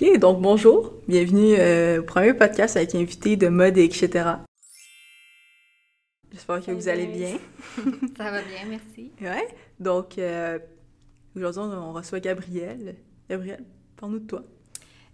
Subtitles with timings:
[0.00, 4.30] Ok, donc bonjour, bienvenue euh, au premier podcast avec invité de mode et etc.
[6.32, 7.36] J'espère que vous allez bien.
[8.16, 9.12] Ça va bien, merci.
[9.20, 9.46] Ouais,
[9.78, 10.58] donc euh,
[11.36, 12.96] aujourd'hui on reçoit Gabrielle.
[13.28, 13.64] Gabrielle,
[13.96, 14.42] parle-nous de toi.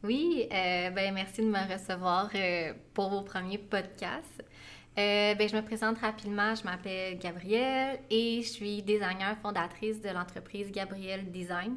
[0.04, 2.30] Oui, euh, ben merci de me recevoir
[2.94, 4.44] pour vos premiers podcasts.
[4.96, 10.70] Ben, je me présente rapidement, je m'appelle Gabrielle et je suis designer fondatrice de l'entreprise
[10.70, 11.76] Gabrielle Design.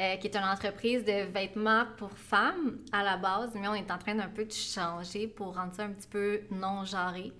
[0.00, 3.90] Euh, qui est une entreprise de vêtements pour femmes à la base, mais on est
[3.90, 7.32] en train d'un peu de changer pour rendre ça un petit peu non-genré.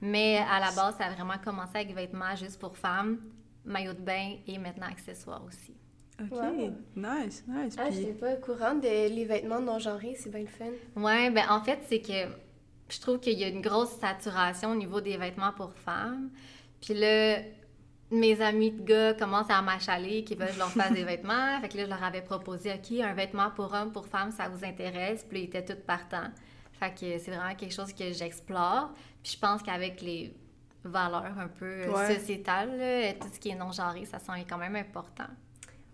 [0.00, 3.18] Mais à la base, ça a vraiment commencé avec vêtements juste pour femmes,
[3.64, 5.74] maillots de bain et maintenant accessoires aussi.
[6.20, 6.72] Ok, Wow.
[6.96, 7.76] nice, nice.
[7.78, 10.64] Ah, Puis- j'étais pas au courant des les vêtements non genrés, c'est bien le fun.
[10.96, 12.32] Ouais, ben en fait, c'est que
[12.88, 16.30] je trouve qu'il y a une grosse saturation au niveau des vêtements pour femmes.
[16.80, 17.36] Puis là,
[18.10, 21.60] mes amis de gars commencent à m'achaler qui veulent que je leur fasse des vêtements.
[21.60, 24.48] Fait que là, je leur avais proposé, OK, un vêtement pour homme, pour femme, ça
[24.48, 25.24] vous intéresse?
[25.28, 26.30] Puis ils étaient tous partants.
[26.72, 28.90] Fait que c'est vraiment quelque chose que j'explore.
[29.22, 30.32] Puis je pense qu'avec les
[30.84, 32.14] valeurs un peu euh, Ouais.
[32.14, 35.26] sociétales, là, tout ce qui est non-genré, ça semble quand même important.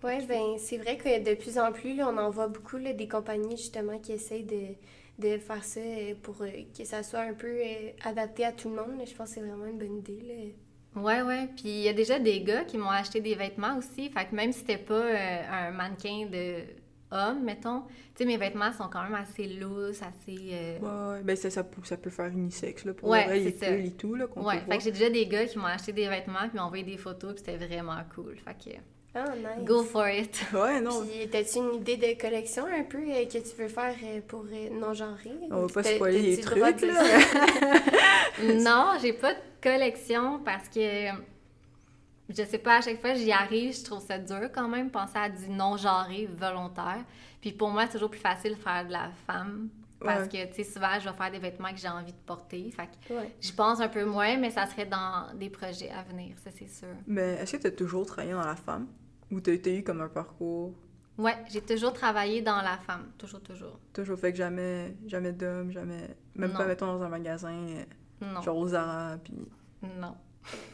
[0.03, 2.93] Ouais, ben c'est vrai que de plus en plus, là, on en voit beaucoup là,
[2.93, 4.75] des compagnies justement qui essayent de,
[5.19, 8.69] de faire ça euh, pour euh, que ça soit un peu euh, adapté à tout
[8.69, 9.01] le monde.
[9.07, 10.21] Je pense que c'est vraiment une bonne idée.
[10.21, 10.53] Là.
[10.97, 11.49] Ouais, ouais.
[11.57, 14.11] Puis il y a déjà des gars qui m'ont acheté des vêtements aussi.
[14.11, 16.63] Fait que même si c'était pas euh, un mannequin de
[17.11, 20.51] homme, mettons, tu sais, mes vêtements sont quand même assez loose, assez.
[20.53, 20.79] euh,
[21.17, 23.87] Ouais, ben ça, ça, peut- ça peut faire unisexe, là, pour Ouais, vrai, les pulls
[23.87, 24.79] et tout, là, qu'on Ouais, peut fait voir.
[24.79, 27.35] que j'ai déjà des gars qui m'ont acheté des vêtements, qui m'ont envoyé des photos,
[27.35, 28.37] puis c'était vraiment cool.
[28.39, 28.77] Fait que
[29.15, 29.65] Ah, nice.
[29.65, 30.45] go for it.
[30.53, 33.95] Ouais, non, Puis, t'as-tu une idée de collection un peu euh, que tu veux faire
[34.03, 35.31] euh, pour euh, non-genré?
[35.51, 37.03] on va pas spoiler les trucs, là.
[38.61, 41.09] non, j'ai pas de collection parce que
[42.29, 45.17] je sais pas, à chaque fois j'y arrive, je trouve ça dur quand même, penser
[45.19, 47.05] à du non-genré volontaire.
[47.41, 49.69] Puis pour moi, c'est toujours plus facile de faire de la femme.
[50.01, 52.71] Parce que, tu sais, souvent, je vais faire des vêtements que j'ai envie de porter.
[52.77, 53.35] Fait que Ouais.
[53.41, 56.69] j'y pense un peu moins, mais ça serait dans des projets à venir, ça, c'est
[56.69, 56.89] sûr.
[57.07, 58.87] Mais est-ce que tu as toujours travaillé dans la femme?
[59.35, 60.73] Ou t'as eu comme un parcours?
[61.19, 63.11] Ouais, j'ai toujours travaillé dans la femme.
[63.19, 63.79] Toujours, toujours.
[63.93, 66.17] toujours fait que jamais, jamais d'homme, jamais...
[66.35, 66.57] Même Non.
[66.59, 67.67] pas, mettons, dans un magasin,
[68.21, 68.43] Non.
[68.43, 69.35] genre au Zara, puis...
[69.83, 70.15] Non.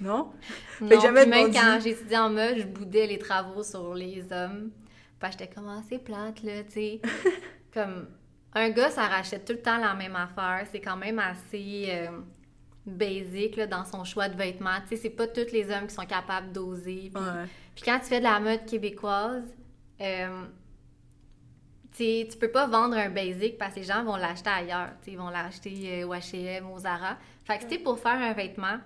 [0.00, 0.32] Non?
[0.80, 4.70] Non, que jamais même quand j'étudiais en mode, je boudais les travaux sur les hommes.
[5.30, 7.00] J'étais comme, ah, c'est plate, là, tu sais.
[7.74, 8.08] comme,
[8.54, 10.66] un gars, ça rachète tout le temps la même affaire.
[10.72, 12.20] C'est quand même assez euh,
[12.86, 14.80] basic, là, dans son choix de vêtements.
[14.82, 17.10] Tu sais, c'est pas tous les hommes qui sont capables d'oser.
[17.14, 17.46] Puis, Ouais.
[17.74, 19.44] Puis quand tu fais de la mode québécoise,
[20.00, 20.46] euh,
[21.96, 24.90] tu tu peux pas vendre un basic parce que les gens vont l'acheter ailleurs.
[25.00, 27.16] Tu sais, ils vont l'acheter euh, au H&M, au Zara.
[27.44, 28.78] Fait que, pour faire un vêtement,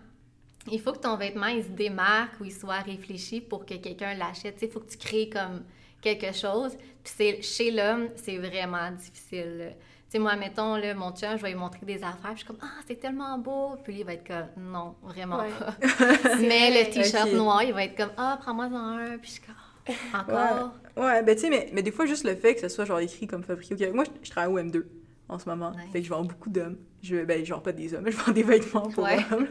[0.70, 4.14] il faut que ton vêtement, il se démarque ou il soit réfléchi pour que quelqu'un
[4.14, 4.58] l'achète.
[4.62, 5.62] Il faut que tu crées comme
[6.00, 6.76] quelque chose.
[7.02, 9.74] Puis chez l'homme, c'est vraiment difficile.
[10.14, 12.47] Sais, moi, mettons, là, mon chum, je vais lui montrer des affaires, puis je suis
[12.47, 15.50] comme «Ah, c'est tellement beau!» Puis lui, il va être comme «Non, vraiment Ouais.
[15.58, 15.75] pas.»
[16.41, 19.94] Mais le t-shirt noir, il va être comme «Ah, prends-moi un!» Puis je suis comme
[20.12, 20.72] Ah, Encore?
[20.97, 23.00] Ouais, ben tu sais, mais, mais des fois, juste le fait que ce soit genre
[23.00, 23.94] écrit comme fabriqué au Québec.
[23.94, 24.84] Moi, je, je travaille au M2
[25.28, 25.72] en ce moment.
[25.72, 25.80] Nice.
[25.92, 26.76] Fait que je vends beaucoup d'hommes.
[27.02, 29.19] Je, ben, je vends pas des hommes, je vends des vêtements pour Ouais.
[29.32, 29.48] hommes.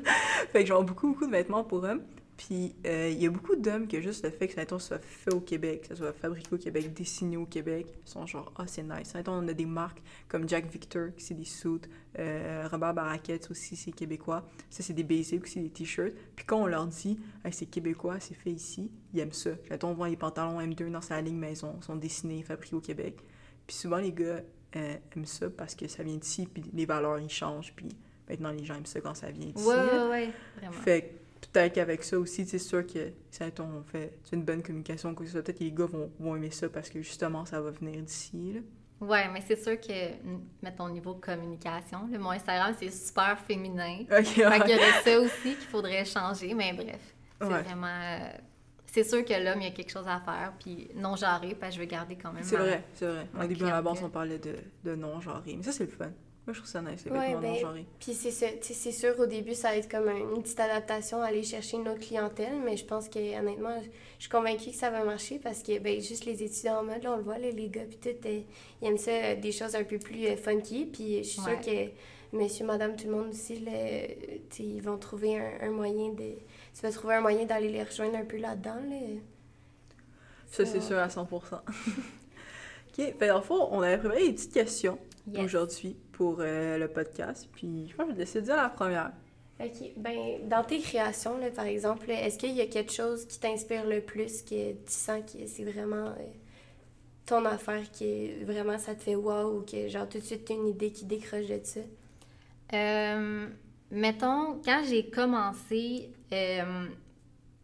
[0.52, 2.02] fait que je vends beaucoup, beaucoup de vêtements pour hommes.
[2.48, 5.34] Puis euh, il y a beaucoup d'hommes que juste le fait que ça soit fait
[5.34, 8.66] au Québec, que ça soit fabriqué au Québec, dessiné au Québec, ils sont genre, ah,
[8.68, 9.14] c'est nice.
[9.16, 11.80] Mettons, on a des marques comme Jack Victor, qui c'est des suits,
[12.20, 14.46] euh, Robert Baraquette aussi, c'est québécois.
[14.70, 16.14] Ça, c'est des basics aussi, des t-shirts.
[16.36, 19.52] Puis quand on leur dit, Hey, c'est québécois, c'est fait ici, ils aiment ça.
[19.70, 23.20] Mettons, on voit les pantalons M2 dans sa ligne maison, sont dessinés, fabriqués au Québec.
[23.66, 24.42] Puis souvent, les gars
[24.76, 27.88] euh, aiment ça parce que ça vient d'ici, puis les valeurs, ils changent, puis
[28.28, 29.66] maintenant, les gens aiment ça quand ça vient d'ici.
[29.66, 30.74] Ouais, ouais, ouais, vraiment.
[30.74, 35.24] Fait peut-être qu'avec ça aussi, c'est sûr que ça, on fait une bonne communication, que.
[35.24, 38.54] Peut-être que les gars vont, vont aimer ça parce que justement, ça va venir d'ici.
[38.54, 38.60] là.
[39.02, 40.14] Ouais, mais c'est sûr que,
[40.62, 44.00] mettons, au niveau communication, le mon Instagram, c'est super féminin.
[44.04, 44.46] Ok, Fait qu'il y
[44.76, 47.14] aurait ça aussi qu'il faudrait changer, mais bref.
[47.42, 47.62] C'est Ouais.
[47.64, 47.88] vraiment.
[47.88, 48.30] euh,
[48.86, 51.72] c'est sûr que l'homme, il y a quelque chose à faire, puis non genré, parce
[51.72, 52.44] que je veux garder quand même.
[52.44, 53.28] C'est vrai, c'est vrai.
[53.38, 55.56] Au début, à la base, on parlait de, de non-genré.
[55.58, 56.12] Mais ça, c'est le fun.
[56.46, 57.86] Moi, je trouve ça nice, les Ouais, vêtements ben, non-genrés.
[58.02, 61.42] Puis c'est sûr au début ça va être comme un- une petite adaptation à aller
[61.44, 63.82] chercher une autre clientèle, mais je pense que honnêtement,
[64.18, 67.02] je suis convaincue que ça va marcher parce que ben juste les étudiants en mode
[67.04, 68.42] là, on le voit là, les gars puis tout euh,
[68.82, 71.62] ils aiment ça euh, des choses un peu plus euh, funky puis je suis sûre
[71.62, 71.90] que
[72.36, 73.72] monsieur madame tout le monde aussi là,
[74.60, 76.34] ils vont trouver un, un moyen de
[76.74, 78.98] tu vas trouver un moyen d'aller les rejoindre un peu là-dedans là.
[80.52, 81.24] Ça, c'est sûr à 100%.
[81.56, 83.16] OK.
[83.18, 85.46] Fait, dans le fond, on avait préparé des petites questions Yes.
[85.46, 87.48] aujourd'hui pour euh, le podcast.
[87.54, 89.12] Puis, je pense que je vais décider de dire la première.
[89.60, 89.92] OK.
[89.98, 93.86] Ben, dans tes créations, là, par exemple, est-ce qu'il y a quelque chose qui t'inspire
[93.86, 96.26] le plus, que tu sens que c'est vraiment euh,
[97.26, 100.46] ton affaire qui est vraiment ça te fait wow ou que genre tout de suite
[100.46, 101.80] t'as une idée qui décroche de ça?
[102.74, 103.48] Euh,
[103.92, 106.86] mettons, quand j'ai commencé, euh,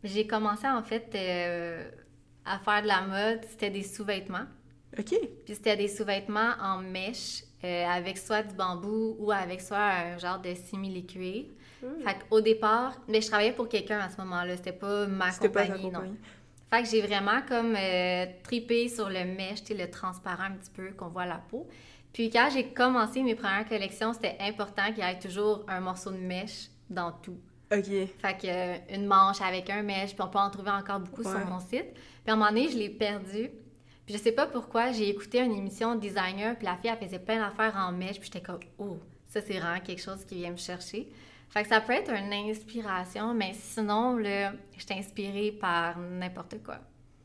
[0.04, 1.90] j'ai commencé en fait euh,
[2.46, 4.46] à faire de la mode, c'était des sous-vêtements.
[4.98, 5.10] OK.
[5.46, 10.18] Puis c'était des sous-vêtements en mèche euh, avec soit du bambou ou avec soit un
[10.18, 11.46] genre de simili-cuir.
[11.82, 12.02] Hmm.
[12.04, 15.50] Fait qu'au départ, mais je travaillais pour quelqu'un à ce moment-là, c'était pas ma C'était
[15.50, 15.92] pas compagnie, non.
[15.92, 16.18] compagnie.
[16.72, 19.20] Fait que j'ai vraiment comme euh, tripé sur le
[19.56, 21.68] sais, le transparent un petit peu qu'on voit la peau.
[22.14, 26.12] Puis quand j'ai commencé mes premières collections, c'était important qu'il y ait toujours un morceau
[26.12, 27.38] de mèche dans tout.
[27.72, 27.86] OK.
[27.86, 31.22] Fait que euh, une manche avec un mèche, puis on peut en trouver encore beaucoup
[31.24, 31.30] Ouais.
[31.30, 31.94] sur mon site.
[31.94, 33.50] Puis à un moment donné, je l'ai perdu.
[34.10, 36.98] Puis je sais pas pourquoi, j'ai écouté une émission de designer, puis la fille, elle
[36.98, 38.98] faisait plein d'affaires en mèche, puis j'étais comme, oh,
[39.28, 41.08] ça c'est vraiment quelque chose qui vient me chercher.
[41.52, 46.56] Fait que ça peut être une inspiration, mais sinon, là, je suis inspirée par n'importe
[46.64, 46.80] quoi.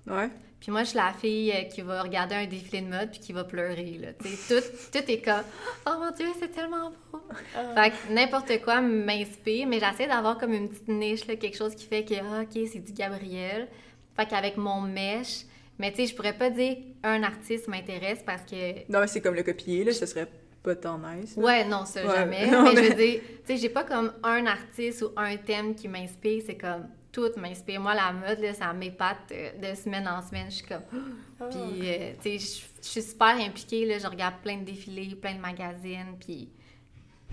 [0.07, 0.29] Ouais.
[0.61, 3.21] Puis moi, je suis la fille euh, qui va regarder un défilé de mode puis
[3.21, 4.09] qui va pleurer, là.
[4.13, 5.45] Tout est comme
[5.87, 7.23] «Oh mon Dieu, c'est tellement beau!
[7.57, 7.83] Ah.
[7.83, 11.75] Fait que n'importe quoi m'inspire, mais j'essaie d'avoir comme une petite niche, là, quelque chose
[11.75, 13.69] qui fait que, ah, OK, c'est du Gabriel.
[14.15, 15.47] Fait qu'avec mon mèche,
[15.79, 18.91] mais tu sais, je pourrais pas dire un artiste m'intéresse parce que...
[18.91, 20.29] Non, mais c'est comme le copier, là, ce serait
[20.63, 21.37] pas tant nice.
[21.37, 21.43] là.
[21.43, 22.15] Ouais, non, ça, Ouais.
[22.15, 22.47] jamais.
[22.51, 25.75] Non, mais, je veux dire, tu sais, j'ai pas comme un artiste ou un thème
[25.75, 27.81] qui m'inspire, c'est comme tout m'inspire.
[27.81, 30.47] Moi, la mode, là, ça m'épate euh, de semaine en semaine.
[30.51, 30.83] Je suis comme...
[31.41, 31.47] Ah.
[31.51, 35.35] Puis, euh, tu sais, je suis super impliquée, là, je regarde plein de défilés, plein
[35.35, 36.49] de magazines, puis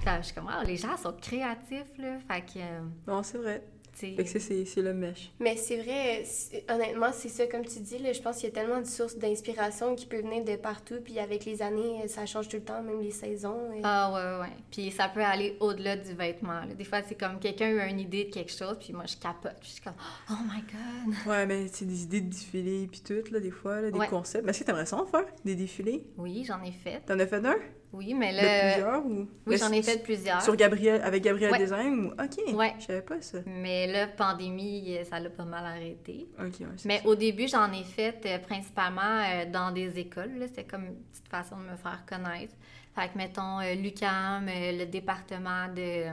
[0.04, 3.62] je suis comme, ah, les gens sont créatifs, là, fait que, euh, Non, c'est vrai.
[3.94, 5.32] Fait que c'est- c'est c'est le mèche.
[5.40, 6.24] Mais c'est vrai,
[6.70, 9.18] honnêtement, c'est ça, comme tu dis, là, je pense qu'il y a tellement de sources
[9.18, 12.82] d'inspiration qui peuvent venir de partout, puis avec les années, ça change tout le temps,
[12.82, 13.72] même les saisons.
[13.74, 14.58] et- Ah ouais, ouais, ouais.
[14.72, 16.62] Puis ça peut aller au-delà du vêtement.
[16.62, 16.74] là.
[16.74, 19.18] Des fois, c'est comme quelqu'un a eu une idée de quelque chose, puis moi, je
[19.18, 19.56] capote.
[19.60, 19.94] Puis je suis comme,
[20.32, 21.16] oh my God!
[21.28, 24.08] Ouais, mais c'est des idées de défilés puis tout, là, des fois, là, des Ouais.
[24.08, 24.44] concepts.
[24.46, 25.26] Mais est-ce que t'aimerais ça en faire?
[25.46, 26.04] Des défilés?
[26.18, 27.02] Oui, j'en ai fait.
[27.06, 27.56] T'en as fait un?
[27.94, 28.72] Oui, mais là...
[28.74, 29.10] plusieurs ou...
[29.10, 30.42] Oui, Mais j'en ai fait plusieurs.
[30.42, 31.58] Sur Gabriel, avec Gabriel Ouais.
[31.60, 32.08] Design ou...
[32.12, 32.74] OK, Ouais.
[32.80, 33.40] je savais pas ça.
[33.46, 36.28] Mais là, pandémie, ça l'a pas mal arrêté.
[36.40, 37.08] OK, ouais, Mais ça.
[37.08, 40.38] au début, j'en ai fait euh, principalement euh, dans des écoles.
[40.40, 40.48] là.
[40.48, 42.54] C'était comme une petite façon de me faire connaître.
[42.96, 46.12] Fait que, mettons, euh, l'UQAM, euh, le département de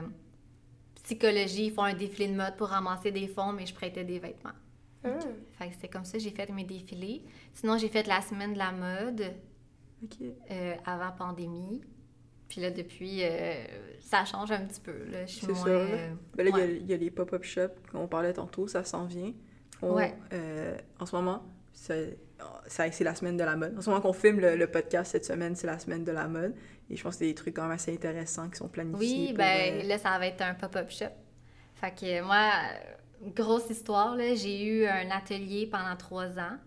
[1.03, 4.19] psychologie, ils font un défilé de mode pour ramasser des fonds, mais je prêtais des
[4.19, 4.51] vêtements.
[5.03, 5.09] Ah.
[5.57, 7.23] Fait que c'était comme ça que j'ai fait mes défilés.
[7.53, 9.31] Sinon, j'ai fait la semaine de la mode
[10.03, 10.17] OK.
[10.51, 11.81] euh, avant pandémie.
[12.47, 13.53] Puis là, depuis, euh,
[13.99, 15.05] ça change un petit peu.
[15.11, 15.25] Là.
[15.25, 15.63] Je suis C'est moins...
[15.63, 15.75] ça, là.
[15.79, 16.77] euh, Ben là, il y a- ouais.
[16.81, 19.33] il y, a les pop-up shops qu'on parlait tantôt, ça s'en vient.
[19.81, 20.15] On- Ouais.
[20.33, 21.43] euh, en ce moment,
[21.73, 22.17] c'est
[23.03, 23.77] la semaine de la mode.
[23.77, 26.27] En ce moment qu'on filme le, le podcast cette semaine, c'est la semaine de la
[26.27, 26.55] mode.
[26.89, 28.99] Et je pense que c'est des trucs quand même assez intéressants qui sont planifiés.
[28.99, 31.05] Oui, pour, ben euh, là, ça va être un pop-up shop.
[31.75, 32.49] Fait que moi,
[33.35, 36.57] grosse histoire, là, j'ai eu un atelier pendant trois ans.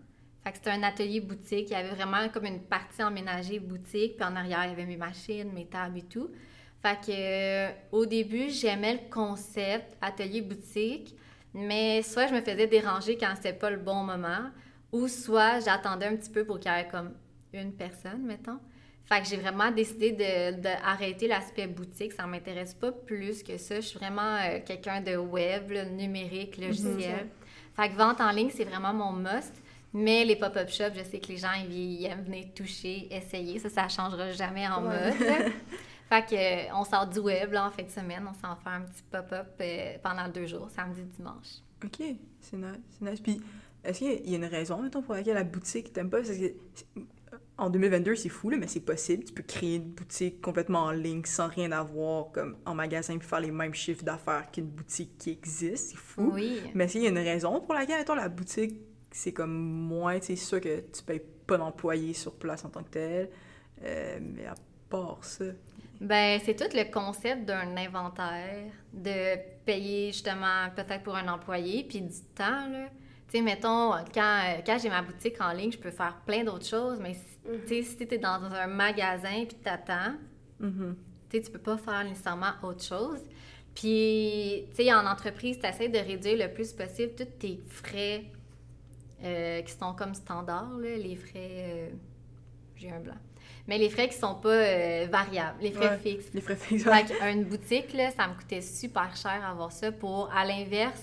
[0.43, 1.69] Fait que c'était un atelier boutique.
[1.69, 4.17] Il y avait vraiment comme une partie emménagée boutique.
[4.17, 6.29] Puis en arrière, il y avait mes machines, mes tables et tout.
[6.81, 11.15] Fait que euh, au début, j'aimais le concept atelier boutique.
[11.53, 14.49] Mais soit je me faisais déranger quand c'était pas le bon moment,
[14.91, 17.13] ou soit j'attendais un petit peu pour qu'il y ait comme
[17.53, 18.59] une personne, mettons.
[19.05, 22.13] Fait que j'ai vraiment décidé de, de arrêter l'aspect boutique.
[22.13, 23.75] Ça m'intéresse pas plus que ça.
[23.75, 27.27] Je suis vraiment euh, quelqu'un de web, là, numérique, logiciel.
[27.75, 29.53] Fait que vente en ligne, c'est vraiment mon must.
[29.93, 33.59] Mais les pop-up shops, je sais que les gens, ils, aiment venir toucher, essayer.
[33.59, 35.11] Ça, ça changera jamais en Ouais.
[35.11, 35.51] mode.
[36.09, 38.27] fait que, euh, on sort du web là, en fin de semaine.
[38.27, 41.61] On s'en fait un petit pop-up euh, pendant deux jours, samedi, dimanche.
[41.83, 42.01] OK,
[42.39, 42.79] c'est nice.
[42.89, 43.19] C'est nice.
[43.21, 43.39] Puis,
[43.83, 46.17] est-ce qu'il y a une raison, mettons, pour laquelle la boutique t'aime pas?
[46.21, 46.53] Parce que
[47.57, 49.25] en 2022, c'est fou, là, mais c'est possible.
[49.25, 53.27] Tu peux créer une boutique complètement en ligne sans rien avoir comme en magasin puis
[53.27, 55.91] faire les mêmes chiffres d'affaires qu'une boutique qui existe.
[55.91, 56.31] C'est fou.
[56.33, 56.61] Oui.
[56.73, 58.79] Mais est-ce qu'il y a une raison pour laquelle, mettons, la boutique,
[59.15, 62.69] c'est comme moins, tu sais, c'est sûr que tu payes pas d'employés sur place en
[62.69, 63.29] tant que tel.
[63.83, 64.55] Euh, mais à
[64.89, 65.45] part ça.
[66.01, 72.01] Ben, c'est tout le concept d'un inventaire, de payer justement peut-être pour un employé, puis
[72.01, 72.87] du temps, là.
[73.27, 76.65] Tu sais, mettons, quand, quand j'ai ma boutique en ligne, je peux faire plein d'autres
[76.67, 80.13] choses, mais si- tu sais, si tu es dans un magasin puis t'attends,
[80.59, 80.95] Mhm.
[81.29, 83.19] tu sais, tu peux pas faire nécessairement autre chose.
[83.73, 88.25] Puis, tu sais, en entreprise, tu essaies de réduire le plus possible tous tes frais
[89.23, 91.31] euh, qui sont comme standards, là, les frais...
[91.65, 91.89] euh,
[92.75, 93.15] J'ai un blanc.
[93.67, 95.97] Mais les frais qui sont pas euh, variables, les frais Ouais.
[95.97, 96.33] fixes.
[96.33, 96.83] Les frais fixes.
[96.83, 101.01] Fait qu'une boutique, là, ça me coûtait super cher avoir ça pour, à l'inverse,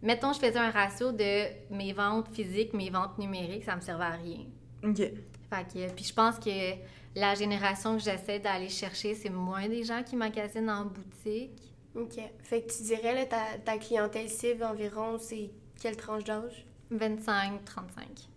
[0.00, 4.04] mettons, je faisais un ratio de mes ventes physiques, mes ventes numériques, ça me servait
[4.04, 4.46] à rien.
[4.84, 4.96] OK.
[4.96, 6.74] Fait que, puis je pense que
[7.14, 11.60] la génération que j'essaie d'aller chercher, c'est moins des gens qui magasinent en boutique.
[11.94, 12.18] OK.
[12.42, 16.64] Fait que tu dirais, là, ta, ta clientèle cible environ, c'est quelle tranche d'âge?
[16.92, 17.58] 25-35.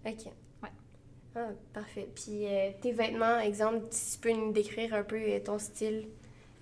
[0.05, 0.25] OK.
[0.63, 0.69] Ouais.
[1.35, 2.07] Ah, parfait.
[2.15, 6.07] Puis euh, tes vêtements, exemple, si tu peux nous décrire un peu euh, ton style,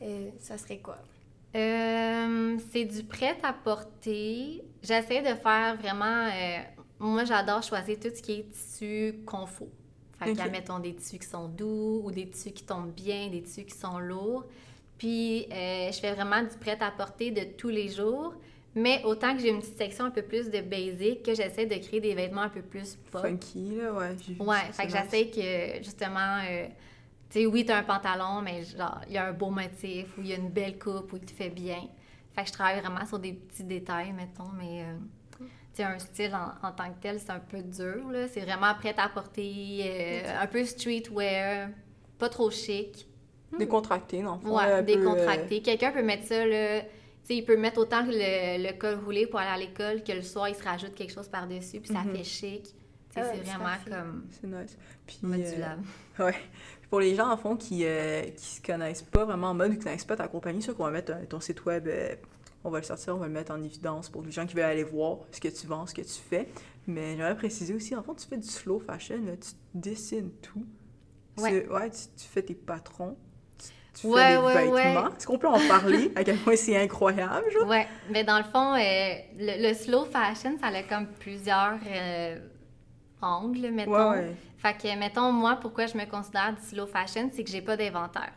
[0.01, 0.97] euh, ça serait quoi?
[1.55, 4.63] Euh, c'est du prêt à porter.
[4.81, 6.27] J'essaie de faire vraiment.
[6.99, 9.67] moi, j'adore choisir tout ce qui est tissu confort.
[10.19, 10.37] Fait Ok.
[10.37, 13.65] que, mettons des tissus qui sont doux ou des tissus qui tombent bien, des tissus
[13.65, 14.45] qui sont lourds.
[14.97, 18.33] Puis, je fais vraiment du prêt à porter de tous les jours.
[18.75, 21.75] Mais autant que j'ai une petite section un peu plus de basic, que j'essaie de
[21.75, 23.21] créer des vêtements un peu plus pop.
[23.21, 24.15] Funky, là, ouais.
[24.39, 26.65] Ouais, fait que j'essaie que justement, euh,
[27.29, 30.21] tu sais, oui, t'as un pantalon, mais genre, il y a un beau motif ou
[30.21, 31.83] il y a une belle coupe ou il te fait bien.
[32.35, 34.97] Fait que je travaille vraiment sur des petits détails, mettons, mais euh,
[35.39, 38.27] tu sais, un style en, en tant que tel, c'est un peu dur, là.
[38.27, 41.69] C'est vraiment prêt à porter, euh, un peu streetwear,
[42.17, 43.07] pas trop chic.
[43.55, 44.39] Décontracté, non?
[44.43, 45.61] Ouais, peu, décontracté.
[45.61, 46.81] Quelqu'un peut mettre ça, là.
[47.23, 50.03] Tu sais, il peut mettre autant que le, le col roulé pour aller à l'école
[50.03, 52.15] que le soir, il se rajoute quelque chose par-dessus, puis ça Mhm.
[52.17, 52.75] fait chic.
[53.15, 53.93] Ah, c'est vraiment comme
[54.25, 54.77] euh, C'est nice.
[55.05, 55.83] Puis, modulable.
[56.19, 56.35] euh, ouais.
[56.89, 59.75] Pour les gens, en fond, qui, euh, qui se connaissent pas vraiment en mode ou
[59.75, 62.15] qui connaissent pas ta compagnie, sûr qu'on va mettre euh, ton site web, euh,
[62.63, 64.63] on va le sortir, on va le mettre en évidence pour les gens qui veulent
[64.65, 66.47] aller voir ce que tu vends, ce que tu fais.
[66.87, 70.65] Mais j'aimerais préciser aussi, en fond, tu fais du slow fashion, là, tu dessines tout.
[71.37, 71.67] Ouais.
[71.67, 73.15] Ouais tu, tu fais tes patrons.
[73.99, 74.93] Tu, Ouais, fais des ouais, ouais.
[74.93, 75.15] vêtements.
[75.15, 76.11] Est-ce qu'on peut en parler?
[76.15, 77.67] à quel point c'est incroyable, genre?
[77.67, 82.39] Ouais, mais dans le fond, euh, le, le slow fashion, ça a comme plusieurs euh,
[83.21, 83.91] angles, mettons.
[84.11, 84.35] Ouais, ouais.
[84.57, 87.77] Fait que, mettons, moi, pourquoi je me considère du slow fashion, c'est que j'ai pas
[87.77, 88.31] d'inventaire.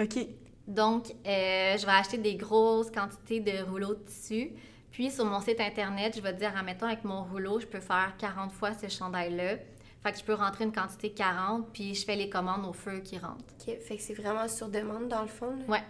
[0.00, 0.26] OK.
[0.66, 4.50] Donc, euh, je vais acheter des grosses quantités de rouleaux de tissu.
[4.90, 8.12] Puis, sur mon site Internet, je vais dire, admettons, avec mon rouleau, je peux faire
[8.18, 9.54] 40 fois ce chandail-là.
[10.02, 12.98] Fait que je peux rentrer une quantité 40, puis je fais les commandes au feu
[13.00, 13.44] qui rentrent.
[13.60, 15.54] OK, fait que c'est vraiment sur demande, dans le fond.
[15.56, 15.64] là?
[15.68, 15.82] Ouais.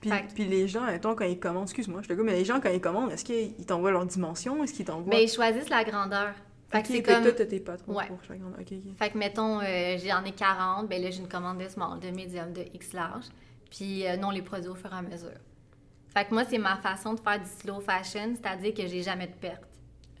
[0.00, 2.34] Puis, Fait que- puis les gens, mettons, quand ils commandent, excuse-moi, je te dis, mais
[2.34, 4.62] les gens, quand ils commandent, est-ce qu'ils t'envoient leur dimension?
[4.62, 5.08] Est-ce qu'ils t'envoient...
[5.08, 6.34] Mais ils choisissent la grandeur.
[6.68, 7.22] Fait que c'est comme...
[7.22, 8.06] toi, tes patrons Ouais.
[8.08, 8.18] pour.
[8.22, 12.10] Fait que, mettons, euh, j'en ai 40, ben là, j'ai une commande de small, de
[12.10, 13.24] medium, de X large.
[13.70, 15.30] Puis, euh, non, les produits au fur et à mesure.
[16.12, 19.28] Fait que moi, c'est ma façon de faire du slow fashion, c'est-à-dire que j'ai jamais
[19.28, 19.62] de perte.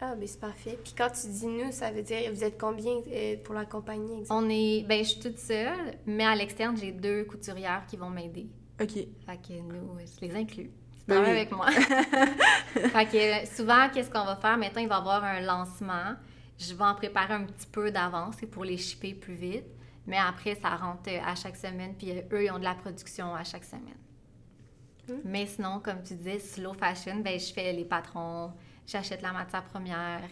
[0.00, 0.78] Ah, ben c'est parfait.
[0.82, 4.20] Puis quand tu dis nous, ça veut dire, vous êtes combien euh, pour la compagnie,
[4.20, 4.44] exemple?
[4.44, 4.84] On est...
[4.86, 8.46] Ben, je suis toute seule, mais à l'externe, j'ai deux couturières qui vont m'aider.
[8.80, 8.92] OK.
[8.92, 10.70] Fait que nous, je les inclus.
[10.70, 11.30] Tu Ben oui.
[11.30, 11.70] avec moi.
[11.70, 14.58] fait que euh, souvent, qu'est-ce qu'on va faire?
[14.58, 16.14] Maintenant, il va y avoir un lancement.
[16.58, 19.66] Je vais en préparer un petit peu d'avance pour les shipper plus vite.
[20.06, 21.94] Mais après, ça rentre euh, à chaque semaine.
[21.96, 23.96] Puis euh, eux, ils ont de la production à chaque semaine.
[25.08, 25.20] Hmm.
[25.24, 28.52] Mais sinon, comme tu disais, slow fashion, ben, je fais les patrons,
[28.86, 30.22] j'achète la matière première,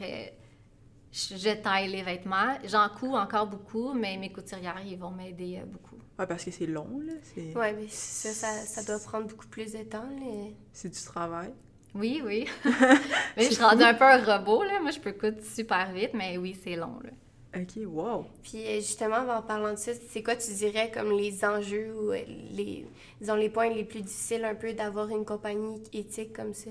[1.15, 2.59] je, taille les vêtements.
[2.65, 5.97] J'en couds encore beaucoup, mais mes couturières, ils vont m'aider euh, beaucoup.
[6.19, 7.13] Ouais, parce que c'est long, là.
[7.61, 10.03] Ouais, mais ça, ça, ça doit prendre beaucoup plus de temps.
[10.03, 10.51] Là.
[10.73, 11.53] c'est du travail.
[11.95, 12.47] Oui, oui.
[13.37, 14.81] mais je suis rendue un peu un robot, là.
[14.81, 17.11] Moi, je peux coudre super vite, mais oui, c'est long, là.
[17.57, 18.25] OK, wow.
[18.43, 22.11] Puis euh, justement, en parlant de ça, c'est quoi tu dirais comme les enjeux ou
[22.11, 22.19] euh,
[22.51, 22.85] les,
[23.21, 26.71] disons, les points les plus difficiles un peu d'avoir une compagnie éthique comme ça?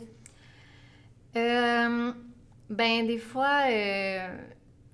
[1.36, 2.12] Euh,
[2.70, 4.38] ben, des fois, euh,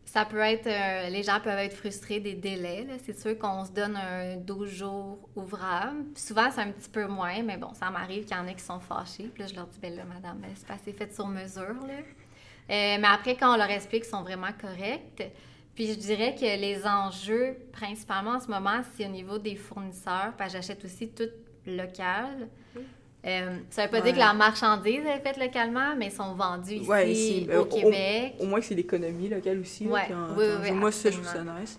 [0.06, 0.68] ça peut être...
[0.68, 2.88] euh, les gens peuvent être frustrés des délais.
[3.06, 6.06] C'est sûr qu'on se donne un 12 jours ouvrable.
[6.16, 8.64] Souvent, c'est un petit peu moins, mais bon, ça m'arrive qu'il y en a qui
[8.64, 9.30] sont fâchés.
[9.34, 11.76] Puis là, je leur dis, ben là, madame, ben, c'est pas assez fait sur mesure,
[11.88, 11.96] là.
[12.70, 15.32] Mais après, quand on leur explique, ils sont vraiment corrects.
[15.74, 20.34] Puis je dirais que les enjeux, principalement en ce moment, c'est au niveau des fournisseurs,
[20.38, 21.30] parce j'achète aussi tout
[21.66, 22.50] local.
[23.26, 24.04] Euh, ça veut pas Ouais.
[24.04, 27.66] dire que la marchandise est faite localement, mais ils sont vendus ici Ouais, ici, au
[27.66, 28.36] Québec.
[28.40, 29.84] Au moins que c'est l'économie locale aussi.
[29.86, 30.72] là, Ouais, qui en- oui, oui.
[30.72, 31.78] Moi, ça, je trouve ça nice.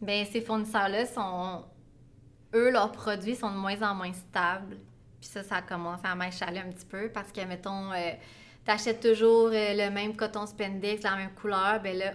[0.00, 1.64] Ben, ces fournisseurs-là sont.
[2.54, 4.76] Eux, leurs produits sont de moins en moins stables.
[5.20, 8.12] Puis ça, ça commence à m'achaler un petit peu parce que, mettons, euh,
[8.64, 12.12] t'achètes toujours euh, le même coton spandex, la même couleur, ben là,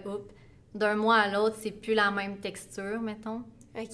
[0.74, 3.42] d'un mois à l'autre, c'est plus la même texture, mettons.
[3.78, 3.84] OK.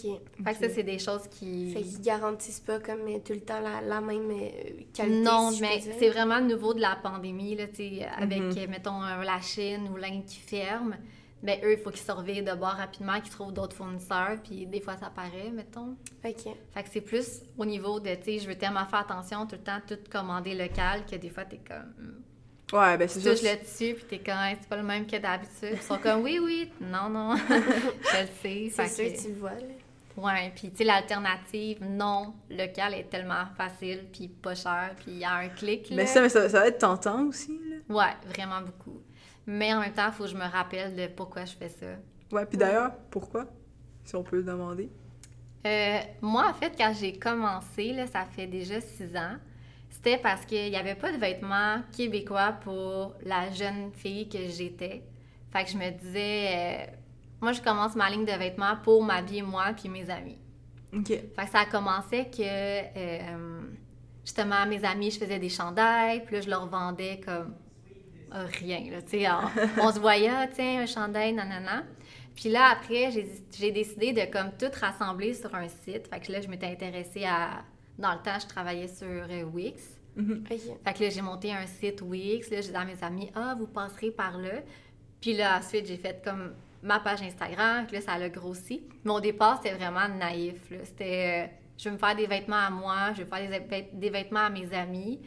[0.45, 1.73] Fait que ça, c'est des choses qui.
[1.73, 5.21] Fait qu'ils garantissent pas comme euh, tout le temps la, la même euh, qualité.
[5.21, 8.54] Non, si mais c'est vraiment le nouveau de la pandémie, là, tu sais, avec, Mhm.
[8.59, 10.97] euh, mettons, la Chine ou l'Inde qui ferme.
[11.42, 14.80] Ben, eux, il faut qu'ils surveillent de bord rapidement, qu'ils trouvent d'autres fournisseurs, puis des
[14.80, 15.95] fois, ça paraît, mettons.
[16.25, 16.54] OK.
[16.73, 19.56] Fait que c'est plus au niveau de, tu sais, je veux tellement faire attention tout
[19.56, 22.23] le temps, tout commander local, que des fois, t'es comme...
[22.73, 23.52] Ouais, ben Tu c'est ça.
[23.54, 25.70] le dessus, puis t'es comme, Hey, c'est pas le même que d'habitude.
[25.75, 28.70] Ils sont comme, oui, oui, non, non, je le sais.
[28.75, 29.61] C'est sûr que- tu le vois, là.
[30.16, 35.18] Ouais, puis tu sais, l'alternative non local est tellement facile, puis pas cher, puis il
[35.18, 35.90] y a un clic.
[35.90, 35.96] Là.
[35.96, 37.61] Mais ça, mais ça, ça va être tentant aussi.
[37.68, 37.94] Là.
[37.94, 39.02] Ouais, vraiment beaucoup.
[39.46, 41.87] Mais en même temps, il faut que je me rappelle de pourquoi je fais ça.
[42.32, 43.44] Ouais, puis d'ailleurs, pourquoi?
[44.04, 44.88] Si on peut le demander?
[45.66, 49.37] Euh, moi, en fait, quand j'ai commencé, là, ça fait déjà six ans,
[49.97, 55.03] c'était parce qu'il n'y avait pas de vêtements québécois pour la jeune fille que j'étais.
[55.53, 56.87] Fait que je me disais, euh,
[57.41, 60.38] moi, je commence ma ligne de vêtements pour m'habiller moi puis mes amis.
[60.95, 61.09] OK.
[61.09, 63.61] Fait que ça a commencé que, euh,
[64.25, 67.55] justement, mes amis, je faisais des chandails, puis là, je leur vendais comme
[68.35, 69.26] euh, rien, là, tu sais.
[69.31, 71.85] on- On se voyait, ah, tiens, un chandail, nanana.
[72.35, 73.26] Puis là, après, j'ai
[73.59, 76.09] j'ai décidé de comme tout rassembler sur un site.
[76.09, 77.65] Fait que là, je m'étais intéressée à...
[77.99, 79.99] Dans le temps, je travaillais sur euh, Wix.
[80.17, 80.45] Mhm.
[80.50, 80.59] Ok.
[80.85, 82.50] Fait que là, j'ai monté un site Wix.
[82.50, 84.62] Là, j'ai dit à mes amis, ah, vous passerez par là.
[85.21, 87.87] Puis là, ensuite, j'ai fait comme ma page Instagram.
[87.87, 88.83] Puis là, ça l'a grossi.
[89.05, 90.71] Au départ, c'était vraiment naïf.
[90.71, 90.79] là.
[90.85, 94.11] C'était, euh, je vais me faire des vêtements à moi, je vais faire des, des
[94.11, 95.21] vêtements à mes amis.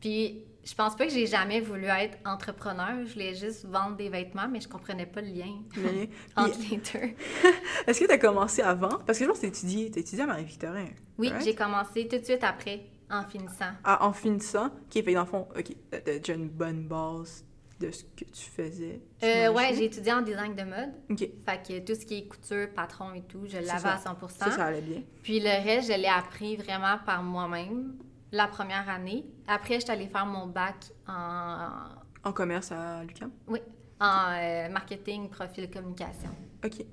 [0.00, 3.04] Puis je pense pas que j'ai jamais voulu être entrepreneur.
[3.06, 6.76] Je voulais juste vendre des vêtements, mais je comprenais pas le lien Mais- entre les
[6.76, 7.14] deux.
[7.86, 8.98] Est-ce que tu as commencé avant?
[9.06, 10.86] Parce que je pense que tu étudié, étudié à Marie-Victorin.
[11.18, 11.44] Oui, right?
[11.44, 13.72] j'ai commencé tout de suite après, en finissant.
[13.84, 17.44] Ah, en finissant, qui fait dans le fond, ok, t'as déjà une bonne base
[17.80, 19.00] de ce que tu faisais.
[19.22, 20.92] Euh, ouais, j'ai étudié en design de mode.
[21.10, 24.28] Ok, Fait que tout ce qui est couture, patron et tout, je l'avais à 100
[24.28, 25.02] ça, ça allait bien.
[25.22, 27.94] Puis le reste, je l'ai appris vraiment par moi-même
[28.32, 29.24] la première année.
[29.46, 30.76] Après, je suis allée faire mon bac
[31.08, 31.68] en,
[32.24, 33.30] En commerce à Lucam?
[34.02, 36.30] en euh, marketing, profil, communication.
[36.64, 36.84] Ok.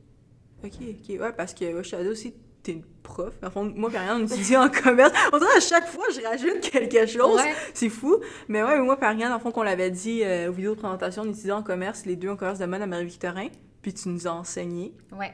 [0.63, 1.19] Ok, ok.
[1.21, 3.33] Ouais, parce que je savais aussi t'es une prof.
[3.43, 5.13] En fond, moi, puis rien, on étudie en commerce.
[5.31, 7.39] On dirait à chaque fois, je rajoute quelque chose.
[7.39, 7.53] Ouais.
[7.73, 8.17] C'est fou.
[8.49, 11.29] Mais ouais, moi, dans le fond, qu'on l'avait dit euh, aux vidéos de présentation, on
[11.29, 13.47] étudiait en commerce, les deux en commerce de mode à Marie-Victorin.
[13.81, 14.93] Puis tu nous as enseigné.
[15.13, 15.33] Ouais.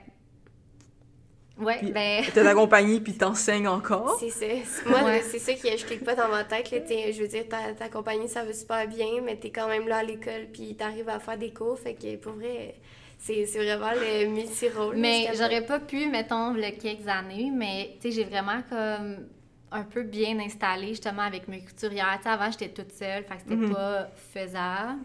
[1.57, 2.24] Ouais, Puis- ben...
[2.33, 4.17] T'es accompagné, puis t'enseignes encore.
[4.19, 4.45] C'est ça.
[4.65, 5.22] C'est- Moi, Ouais.
[5.22, 6.72] c'est ça qui je clique pas dans ma tête.
[6.72, 9.67] Là, T'sais, je veux dire, ta, ta compagnie, ça va super bien, mais t'es quand
[9.67, 11.77] même là à l'école, puis t'arrives à faire des cours.
[11.79, 12.75] Fait que pour vrai,
[13.19, 14.95] c'est c'est vraiment le multi-rôle.
[14.98, 19.27] Mais j'aurais pas pu, mettons, le quelques années, mais tu sais, j'ai vraiment comme
[19.72, 22.17] un peu bien installé justement avec mes couturières.
[22.17, 23.74] Tu sais, avant, j'étais toute seule, fait que c'était Mhm.
[23.74, 25.00] pas faisable.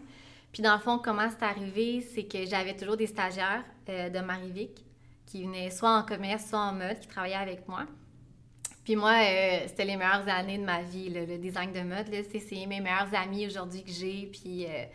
[0.51, 4.19] Puis dans le fond, comment c'est arrivé, c'est que j'avais toujours des stagiaires euh, de
[4.19, 4.71] Marivic
[5.29, 7.85] qui venaient soit en commerce, soit en mode, qui travaillaient avec moi.
[8.83, 12.07] Puis moi, euh, c'était les meilleures années de ma vie, le design de mode.
[12.31, 14.27] C'est mes meilleurs amis aujourd'hui que j'ai.
[14.31, 14.85] Puis, euh,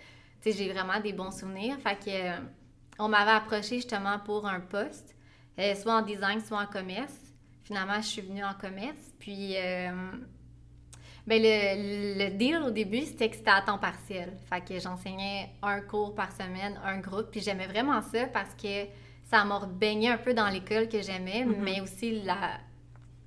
[0.42, 1.76] tu sais, j'ai vraiment des bons souvenirs.
[1.78, 2.36] Fait que, euh,
[2.98, 5.14] on m'avait approché justement pour un poste,
[5.80, 7.14] soit en design, soit en commerce.
[7.62, 9.12] Finalement, je suis venue en commerce.
[9.20, 9.54] Puis,
[11.26, 14.32] ben le, le deal au début, c'était que c'était à temps partiel.
[14.48, 17.30] Fait que j'enseignais un cours par semaine, un groupe.
[17.30, 18.86] Puis j'aimais vraiment ça parce que
[19.34, 21.56] ça m'a baigné un peu dans l'école que j'aimais, Mhm.
[21.60, 22.60] mais aussi la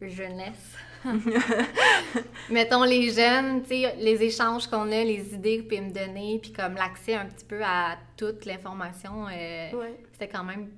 [0.02, 0.74] jeunesse.
[2.50, 6.76] Mettons les jeunes, les échanges qu'on a, les idées qu'ils peuvent me donner, puis comme
[6.76, 10.00] l'accès un petit peu à toute l'information, euh, Ouais.
[10.14, 10.70] c'était quand même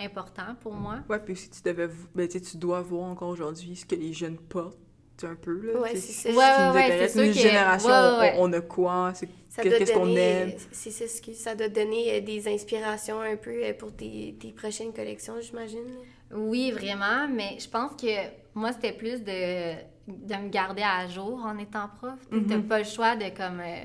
[0.00, 1.00] important pour moi.
[1.08, 4.38] Ouais, puis aussi, tu devais, ben, tu dois voir encore aujourd'hui ce que les jeunes
[4.38, 4.78] portent,
[5.24, 5.80] un peu, là.
[5.80, 6.28] Ouais, c'est ce ça.
[6.30, 7.12] qui Ouais, ouais, nous ouais, intéresse.
[7.12, 8.34] c'est sûr Une que- génération, ouais, ouais.
[8.38, 9.12] On, on a quoi,
[9.60, 10.52] Qu'est-ce qu'on donner, aime?
[10.72, 14.36] C'est ça, ce qui- ça doit donner euh, des inspirations un peu euh, pour tes,
[14.40, 15.84] tes prochaines collections, j'imagine.
[16.32, 18.06] Oui, vraiment, mais je pense que
[18.54, 19.74] moi, c'était plus de,
[20.06, 22.18] de me garder à jour en étant prof.
[22.30, 22.68] Tu n'as Mhm.
[22.68, 23.60] pas le choix de comme...
[23.60, 23.84] euh,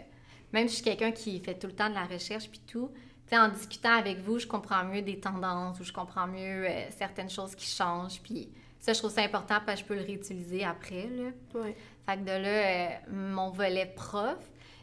[0.52, 2.91] même si je suis quelqu'un qui fait tout le temps de la recherche puis tout,
[3.28, 6.67] tu sais, en discutant avec vous, je comprends mieux des tendances ou je comprends mieux
[6.69, 8.19] euh, certaines choses qui changent.
[8.22, 8.50] Puis
[8.84, 11.30] ça, je trouve ça important parce que je peux le réutiliser après, là.
[11.58, 11.74] Ouais.
[12.06, 14.38] Fait que de là, euh, mon volet prof.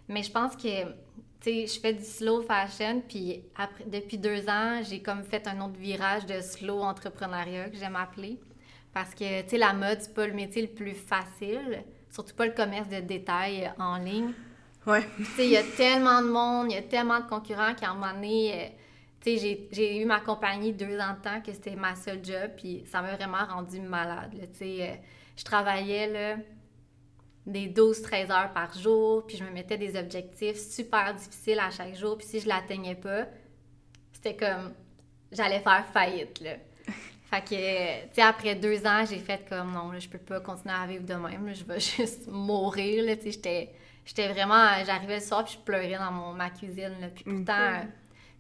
[0.08, 0.86] Mais je pense que, tu
[1.42, 5.60] sais, je fais du slow fashion, puis après, depuis deux ans, j'ai comme fait un
[5.60, 8.40] autre virage de slow entrepreneuriat que j'aime appeler.
[8.94, 12.46] Parce que, tu sais, la mode, c'est pas le métier le plus facile, surtout pas
[12.46, 14.32] le commerce de détail en ligne.
[14.86, 15.06] Ouais.
[15.18, 17.90] Tu sais, il y a tellement de monde, il y a tellement de concurrents qu'à
[17.90, 18.68] un moment donné, euh,
[19.20, 22.50] tu sais, j'ai- eu ma compagnie deux ans de temps que c'était ma seule job,
[22.56, 24.90] puis ça m'a vraiment rendu malade, là, tu sais.
[24.90, 24.94] euh,
[25.36, 26.36] je travaillais, là,
[27.46, 31.94] des 12-13 heures par jour, puis je me mettais des objectifs super difficiles à chaque
[31.94, 33.26] jour, puis si je l'atteignais pas,
[34.12, 34.74] c'était comme,
[35.32, 36.54] j'allais faire faillite, là.
[37.30, 40.40] Fait que, tu sais, après deux ans, j'ai fait comme, non, là, je peux pas
[40.40, 43.72] continuer à vivre de même, là, je vais juste mourir, là, tu sais, j'étais...
[44.04, 44.82] J'étais vraiment...
[44.84, 47.08] J'arrivais le soir, puis je pleurais dans mon, ma cuisine, là.
[47.14, 47.84] Puis pourtant,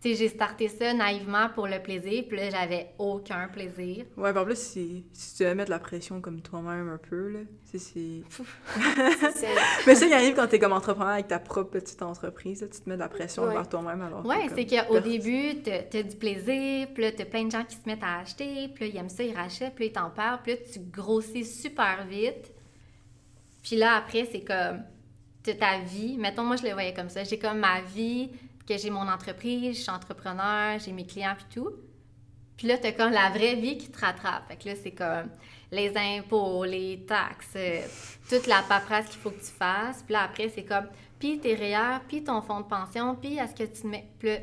[0.08, 4.06] sais, j'ai starté ça naïvement pour le plaisir, puis là, j'avais aucun plaisir.
[4.16, 7.28] Ouais, puis en plus, si, si tu veux mettre la pression comme toi-même un peu,
[7.28, 8.22] là, c'est...
[9.86, 12.80] Mais ça qui arrive quand t'es comme entrepreneur avec ta propre petite entreprise, là, tu
[12.80, 13.64] te mets de la pression Ouais.
[13.66, 17.50] toi-même alors Ouais, c'est qu'au début, t'as t'as du plaisir, puis là, t'as plein de
[17.50, 19.90] gens qui se mettent à acheter, puis là, ils aiment ça, ils rachètent, puis là,
[19.90, 22.52] ils t'en parlent, puis là, tu grossis super vite.
[23.62, 24.82] Puis là, après, c'est comme,
[25.42, 26.16] t'as ta vie.
[26.18, 27.24] Mettons, moi, je le voyais comme ça.
[27.24, 28.30] J'ai comme ma vie,
[28.74, 31.72] que j'ai mon entreprise, je suis entrepreneur, j'ai mes clients, puis tout.
[32.56, 34.46] Puis là, t'as comme la vraie vie qui te rattrape.
[34.48, 35.28] Fait que là, c'est comme
[35.72, 37.80] les impôts, les taxes, euh,
[38.28, 40.02] toute la paperasse qu'il faut que tu fasses.
[40.02, 40.86] Puis là, après, c'est comme,
[41.18, 44.06] puis tes REER, puis ton fonds de pension, puis est-ce que tu te mets...
[44.18, 44.38] Puis là,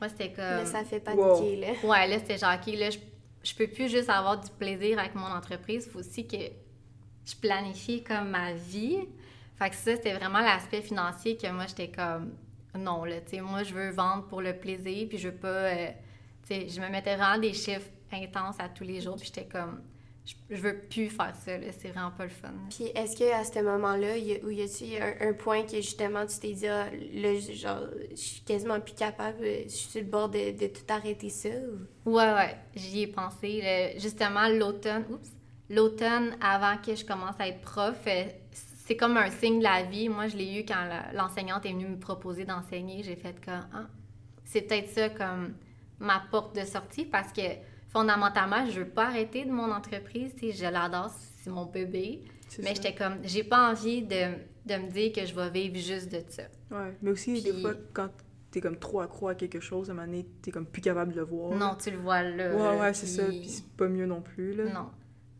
[0.00, 0.56] Moi, c'était comme.
[0.58, 1.36] Mais ça fait Wow.
[1.38, 1.88] paniquer, là.
[1.88, 2.98] Ouais, là, c'était genre, OK, là, je,
[3.44, 5.84] je peux plus juste avoir du plaisir avec mon entreprise.
[5.86, 8.98] Il faut aussi que je planifie comme ma vie.
[9.58, 12.32] Fait que ça, c'était vraiment l'aspect financier que moi, j'étais comme,
[12.78, 15.48] non, là, tu sais, moi, je veux vendre pour le plaisir, puis je veux pas,
[15.48, 15.88] euh,
[16.46, 19.46] tu sais, je me mettais vraiment des chiffres intenses à tous les jours, puis j'étais
[19.46, 19.82] comme,
[20.24, 22.52] je, je veux plus faire ça, là, c'est vraiment pas le fun.
[22.70, 25.76] Puis est-ce qu'à ce moment-là, il y a- où y a-tu un, un point que
[25.76, 30.00] justement tu t'es dit, ah, là, genre, je suis quasiment plus capable, je suis sur
[30.02, 31.48] le bord de, de tout arrêter ça?
[32.04, 32.10] Ou...
[32.16, 33.94] Ouais, ouais, j'y ai pensé.
[33.98, 35.30] Justement, l'automne, oups,
[35.70, 38.24] l'automne avant que je commence à être prof, euh,
[38.88, 40.08] c'est comme un signe de la vie.
[40.08, 43.02] Moi, je l'ai eu quand l'enseignante est venue me proposer d'enseigner.
[43.02, 43.86] J'ai fait comme, ah,
[44.44, 45.52] c'est peut-être ça comme
[45.98, 47.42] ma porte de sortie parce que
[47.90, 50.32] fondamentalement, je veux pas arrêter de mon entreprise.
[50.40, 51.10] Je l'adore,
[51.42, 52.24] c'est mon bébé.
[52.62, 54.32] Mais j'étais comme, j'ai pas envie de,
[54.64, 56.44] de me dire que je vais vivre juste de ça.
[56.70, 58.08] Ouais, mais aussi, des fois, quand
[58.50, 61.12] t'es comme trop accro à quelque chose, à un moment donné, t'es comme plus capable
[61.12, 61.52] de le voir.
[61.58, 62.54] Non, tu le vois là.
[62.54, 63.24] Ouais, ouais, c'est ça.
[63.26, 64.64] puis- c'est pas mieux non plus, là.
[64.64, 64.88] Non,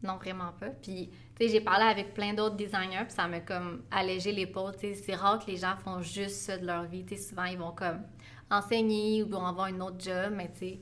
[0.02, 0.68] non, vraiment pas.
[0.68, 1.08] Puis,
[1.40, 4.72] j'ai parlé avec plein d'autres designers, puis ça m'a comme allégé l'épaule.
[4.80, 7.04] C'est rare que les gens font juste ça de leur vie.
[7.16, 8.02] Souvent, ils vont comme
[8.50, 10.80] enseigner ou vont avoir une autre job, mais tu sais,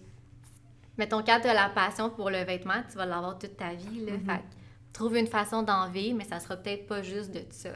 [0.96, 4.06] mettons, quand tu as la passion pour le vêtement, tu vas l'avoir toute ta vie,
[4.06, 4.12] là.
[4.12, 4.44] Fait que
[4.92, 7.70] trouve une façon d'en vivre, mais ça sera peut-être pas juste de ça,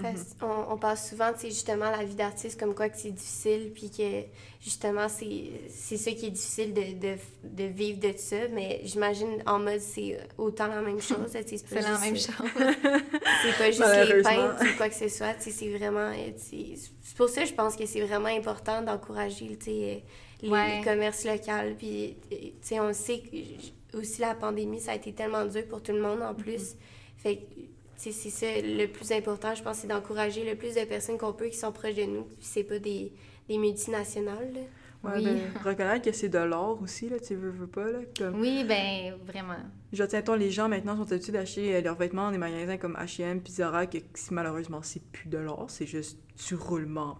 [0.00, 3.72] Parce on, on parle souvent, sais, justement, la vie d'artiste, comme quoi que c'est difficile,
[3.74, 4.22] puis que,
[4.60, 9.42] justement, c'est c'est ça qui est difficile de, de, de vivre de ça, mais j'imagine,
[9.46, 12.34] en mode, c'est autant la même chose, c'est C'est la même chose.
[13.42, 13.80] C'est pas juste
[14.14, 16.12] les peintres ou quoi que ce soit, c'est vraiment...
[16.12, 20.04] euh, C'est pour ça que je pense que c'est vraiment important d'encourager, sais,
[20.42, 20.78] les, Ouais.
[20.78, 24.94] les commerces locaux, puis, euh, tu sais, on sait que aussi la pandémie, ça a
[24.94, 26.76] été tellement dur pour tout le monde, en plus.
[27.18, 27.68] Fait que, tu sais,
[28.12, 31.48] c'est ça, le plus important, je pense, c'est d'encourager le plus de personnes qu'on peut
[31.48, 33.12] qui sont proches de nous, puis c'est pas des,
[33.48, 34.60] des multinationales, là.
[35.02, 35.24] Ouais, Oui.
[35.24, 38.00] ben, reconnaître que c'est de l'or aussi, là, tu veux, veux pas, là.
[38.18, 39.54] Comme, Oui, ben vraiment.
[39.94, 42.76] je tiens, toi, les gens maintenant sont habitués d'acheter euh, leurs vêtements dans des magasins
[42.76, 47.18] comme H&M puis Zara, que si malheureusement c'est plus de l'or, c'est juste du roulement,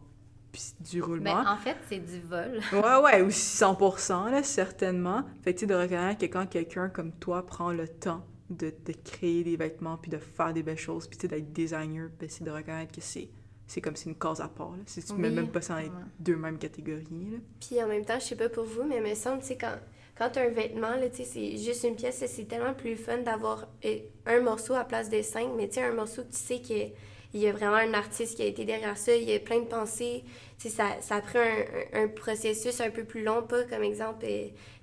[0.53, 1.43] puis du roulement.
[1.43, 2.61] Ben, en fait, c'est du vol.
[2.73, 5.23] Ouais, ouais, aussi 100%, là, certainement.
[5.43, 8.75] Fait que, tu sais, de reconnaître que quand quelqu'un comme toi prend le temps de,
[8.85, 12.09] de créer des vêtements, puis de faire des belles choses, puis tu sais, d'être designer,
[12.19, 13.29] ben, c'est de reconnaître que c'est,
[13.67, 14.83] c'est comme c'est une cause à part, là.
[14.87, 17.39] C'est, tu mets Oui, même pas ça dans les deux mêmes catégories, là.
[17.61, 19.57] Puis en même temps, je sais pas pour vous, mais il me semble, tu sais,
[19.57, 19.77] quand,
[20.19, 23.69] quand un vêtement, là, tu sais, c'est juste une pièce, c'est tellement plus fun d'avoir
[23.85, 26.61] euh, un morceau à place de cinq, mais tu sais, un morceau que tu sais
[26.61, 26.93] qu'il
[27.35, 29.67] y a vraiment un artiste qui a été derrière ça, il y a plein de
[29.67, 30.25] pensées,
[30.59, 33.63] tu sais, ça, ça a pris un, un- un processus un peu plus long, pas
[33.65, 34.27] comme exemple,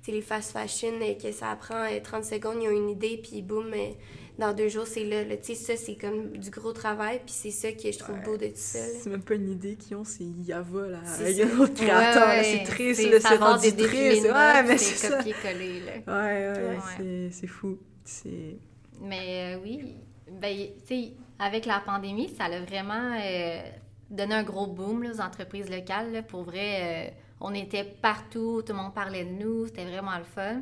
[0.08, 2.90] euh, sais, les fast fashion, euh, que ça prend euh, 30 secondes, ils ont une
[2.90, 3.90] idée, puis boum, euh,
[4.38, 5.36] dans deux jours, c'est là, là.
[5.38, 8.38] tu sais, ça, c'est comme du gros travail, puis c'est ça que je trouve beau
[8.38, 8.80] de tout ça.
[9.02, 12.28] C'est même pas une idée qu'ils ont, c'est Yava, là, C'est avec un autre créateur,
[12.28, 14.24] Ouais, c'est triste, c'est- c'est rendu triste.
[14.24, 15.92] de Ouais, mais c'est c'est copié-collé, là.
[16.08, 16.78] Ouais, ouais, Ouais.
[16.98, 17.78] c'est, c'est fou.
[18.06, 18.58] C'est...
[19.02, 19.96] Mais euh, oui,
[20.32, 23.62] ben, tu sais, avec la pandémie, ça a vraiment euh,
[24.10, 26.12] donné un gros boom là, aux entreprises locales.
[26.12, 26.22] là.
[26.24, 30.24] Pour vrai, euh, on était partout, tout le monde parlait de nous, c'était vraiment le
[30.24, 30.62] fun.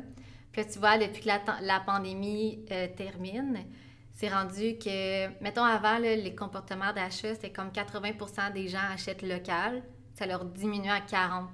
[0.52, 1.28] Puis là, tu vois, depuis que
[1.62, 3.64] la, pandémie euh, termine,
[4.14, 9.22] c'est rendu que, mettons avant, là, les comportements d'achat, c'était comme 80% des gens achètent
[9.22, 9.82] local.
[10.14, 11.50] Ça leur diminue à 40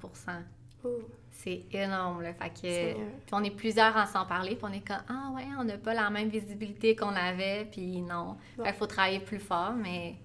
[0.84, 0.88] Ouh,
[1.30, 2.32] C'est énorme, là.
[2.34, 2.94] Fait que...
[2.94, 5.78] Puis on est plusieurs à s'en parler, puis on est comme ah ouais, on n'a
[5.78, 8.36] pas la même visibilité qu'on avait, puis non.
[8.56, 8.64] Bon.
[8.64, 10.16] Il faut travailler plus fort, mais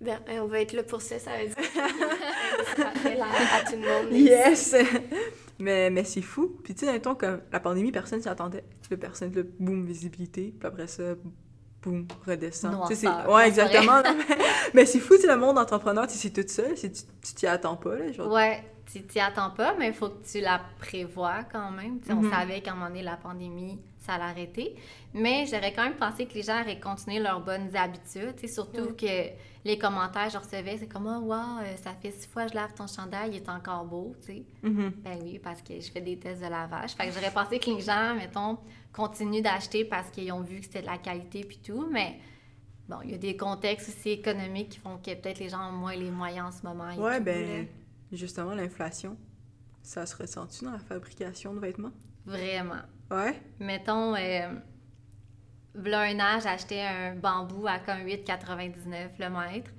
[0.00, 1.56] Ben, euh, on va être là pour ça, ça veut dire.
[3.22, 4.12] À, à tout le monde.
[4.12, 4.74] Yes!
[5.58, 6.56] mais mais c'est fou.
[6.62, 8.64] Puis tu sais, mettons, comme la pandémie, personne s'y attendait.
[8.90, 10.52] Le personne, le boom, visibilité.
[10.58, 11.14] Puis après ça,
[11.82, 12.74] boom, redescend.
[12.92, 14.02] C'est- ouais, exactement.
[14.02, 14.36] mais,
[14.74, 16.76] mais c'est fou, tu le monde entrepreneur, tu sais, c'est tout seul.
[16.76, 18.12] c'est- Tu t'y attends pas, là.
[18.12, 22.00] Genre, Ouais, tu t'y attends pas, mais il faut que tu la prévois quand même.
[22.04, 22.26] Sais, Mhm.
[22.26, 24.74] On savait qu'à un moment donné, la pandémie, ça allait arrêter.
[25.12, 28.34] Mais j'aurais quand même pensé que les gens auraient continué leurs bonnes habitudes.
[28.36, 29.30] tu sais, Surtout que
[29.64, 32.50] les commentaires que je recevais, c'est comme «Oh, wow, euh, ça fait six fois que
[32.50, 34.44] je lave ton chandail, il est encore beau.» tu sais.
[34.62, 34.90] Mhm.
[35.02, 36.92] Ben oui, parce que je fais des tests de lavage.
[36.92, 38.58] Fait que j'aurais pensé que les gens, mettons,
[38.92, 42.18] continuent d'acheter parce qu'ils ont vu que c'était de la qualité puis tout, mais
[42.88, 45.72] bon, il y a des contextes aussi économiques qui font que peut-être les gens ont
[45.72, 46.90] moins les moyens en ce moment.
[46.90, 47.66] et tout, ben,
[48.12, 49.16] justement, l'inflation,
[49.82, 51.92] ça se ressent-tu dans la fabrication de vêtements?
[52.26, 52.82] Vraiment.
[53.10, 53.40] Ouais?
[53.60, 54.48] Mettons, euh,
[55.74, 59.70] v'là un an, j'ai acheté un bambou à comme 8,99 le mètre.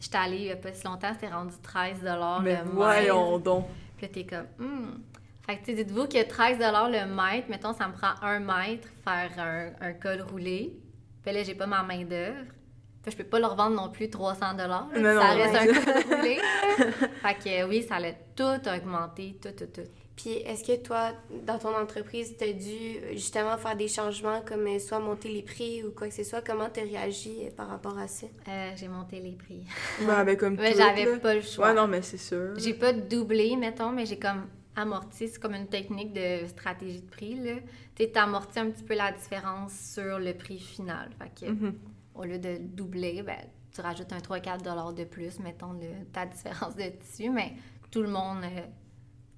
[0.00, 2.70] J'étais allée il y a pas si longtemps, c'était rendu 13 mais le mètre.
[2.72, 3.66] voyons donc!
[3.96, 5.00] Puis là, t'es comme, hmm.
[5.46, 9.86] Fait que, dites-vous que 13 le mètre, mettons, ça me prend un mètre faire un,
[9.88, 10.78] un col roulé.
[11.22, 12.46] Puis là, j'ai pas ma main-d'œuvre.
[13.02, 14.88] Que je peux pas leur vendre non plus 300 dollars.
[14.94, 16.36] Ça non, reste un coût roulé.
[16.36, 17.08] là.
[17.22, 19.88] Fait que oui, ça a tout augmenté, tout, tout, tout.
[20.16, 21.10] Puis est-ce que toi,
[21.44, 25.28] dans ton entreprise, tu as dû euh, justement faire des changements comme euh, soit monter
[25.28, 26.40] les prix ou quoi que ce soit?
[26.40, 28.26] Comment tu as réagi euh, par rapport à ça?
[28.48, 29.64] Euh, j'ai monté les prix.
[30.06, 31.18] Ben, ben, comme Ouais, tout, j'avais là.
[31.18, 31.68] pas le choix.
[31.68, 32.52] Ouais, non, mais c'est sûr.
[32.56, 34.46] J'ai pas doublé, mettons, mais j'ai comme
[34.76, 35.26] amorti.
[35.28, 37.54] C'est comme une technique de stratégie de prix, là.
[37.96, 41.10] Tu sais, t'amortis un petit peu la différence sur le prix final.
[41.18, 41.74] Fait que, Mhm.
[42.14, 43.38] au lieu de doubler, ben,
[43.74, 47.54] tu rajoutes un 3-4 de plus, mettons, le- ta différence de tissu, mais
[47.90, 48.60] tout le monde, euh,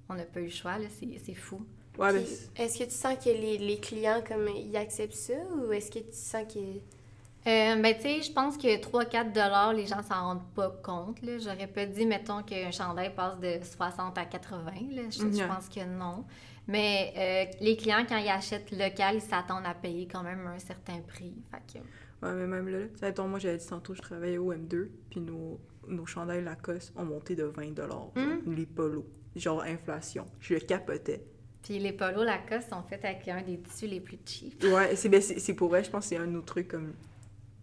[0.09, 0.85] on n'a pas eu le choix, là.
[0.89, 1.61] C'est c'est fou.
[1.97, 5.13] Ouais, ben, Puis, c'est- est-ce que tu sens que les, les clients, comme, ils acceptent
[5.15, 6.59] ça ou est-ce que tu sens que...
[6.59, 11.21] Euh, ben, tu sais, je pense que 3-4 les gens s'en rendent pas compte.
[11.21, 11.37] là.
[11.39, 14.71] J'aurais pas dit, mettons, qu'un chandail passe de 60 à 80.
[14.91, 15.01] Là.
[15.09, 16.25] Je, pense que non.
[16.67, 20.59] Mais euh, les clients, quand ils achètent local, ils s'attendent à payer quand même un
[20.59, 21.33] certain prix.
[21.49, 24.53] Fait que, ouais, mais même là, tu sais, moi, j'avais dit tantôt, je travaillais au
[24.53, 28.53] M2, puis nos, nos chandails Lacoste ont monté de 20 genre, Mhm.
[28.53, 29.05] les polos.
[29.37, 30.25] Genre inflation.
[30.39, 31.21] Je le capotais.
[31.63, 34.63] Puis les polos Lacoste sont faits avec un des tissus les plus cheap.
[34.63, 36.93] Ouais, c'est ben, c'est- pour vrai, je pense que c'est un autre truc comme.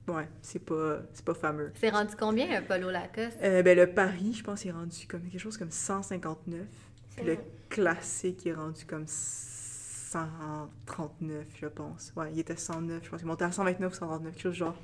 [0.06, 1.72] Ouais, c'est pas, c'est pas fameux.
[1.76, 3.38] C'est rendu combien un polo Lacoste?
[3.42, 6.66] Euh, ben, le Paris, je pense, est rendu comme quelque chose comme 159.
[7.16, 7.38] Puis le
[7.70, 12.12] classique est rendu comme 139, je pense.
[12.16, 13.20] Ouais, il était 109, je pense.
[13.22, 14.74] Il monté à 129 ou 139, quelque chose genre.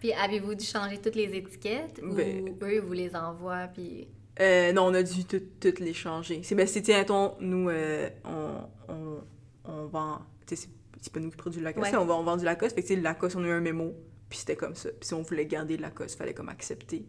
[0.00, 2.00] Puis avez-vous dû changer toutes les étiquettes?
[2.02, 4.06] Ben- Ou eux, vous les envoient, puis...
[4.40, 6.40] Euh, non, on a dû tout- toutes les changer.
[6.44, 9.18] C'est, ben, mettons, nous, euh, on, on,
[9.64, 10.56] on vend, c'est,
[11.00, 11.98] c'est pas nous qui produisons le Lacoste, Ouais.
[11.98, 13.94] on, vend, on vend du Lacoste, fait que, le Lacoste, on a eu un mémo,
[14.28, 14.90] puis c'était comme ça.
[14.90, 17.04] Puis si on voulait garder le Lacoste, fallait comme accepter.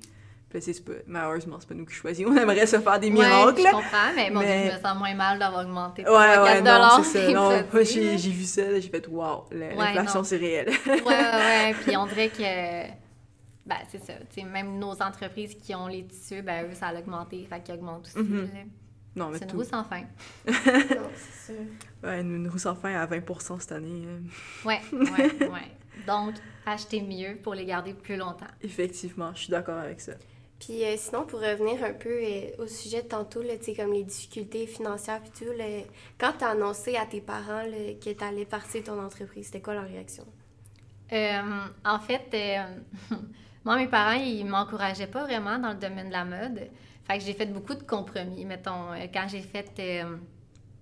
[0.50, 2.30] Puis c'est, c'est pas, malheureusement, c'est pas nous qui choisissons.
[2.34, 3.62] On aimerait se faire des Ouais, miracles.
[3.62, 6.44] je comprends, mais mon Mais- Dieu, je me sens moins mal d'avoir augmenté Ouais, 3-4
[6.44, 7.32] ouais, non, dollars c'est ça.
[7.32, 10.24] Non, moi, j'ai, vu ça, j'ai fait, wow, la- l'inflation, non.
[10.24, 10.70] c'est réel.
[10.88, 11.76] Ouais, ouais, ouais.
[11.86, 13.09] Puis on dirait que.
[13.69, 14.13] Ben, c'est ça.
[14.34, 17.45] Tu sais, même nos entreprises qui ont les tissus, ben, eux, ça a augmenté.
[17.45, 18.17] Fait qu'ils augmentent aussi.
[18.19, 18.41] Mhm.
[18.53, 18.60] là.
[19.15, 19.58] non, mais C'est une tout.
[19.58, 20.01] roue sans fin.
[20.47, 21.62] non, c'est sûr.
[22.03, 24.03] Ouais, une, une roue sans fin à 20% cette année.
[24.08, 24.19] euh,
[24.65, 25.71] Ouais, ouais, ouais.
[26.08, 28.47] Donc, achetez mieux pour les garder plus longtemps.
[28.62, 30.13] effectivement, je suis d'accord avec ça.
[30.60, 33.75] Puis euh, sinon, pour revenir un peu euh, au sujet de tantôt, là, tu sais,
[33.75, 35.65] comme les difficultés financières puis tout, là,
[36.17, 39.86] quand t'as annoncé à tes parents là, que t'allais partir ton entreprise, c'était quoi leur
[39.86, 40.25] réaction?
[41.13, 41.41] Euh,
[41.86, 43.15] en fait, euh,
[43.65, 46.69] moi, mes parents, ils m'encourageaient pas vraiment dans le domaine de la mode.
[47.06, 48.45] Fait que j'ai fait beaucoup de compromis.
[48.45, 49.69] Mettons, euh, quand j'ai fait.
[49.80, 50.15] euh,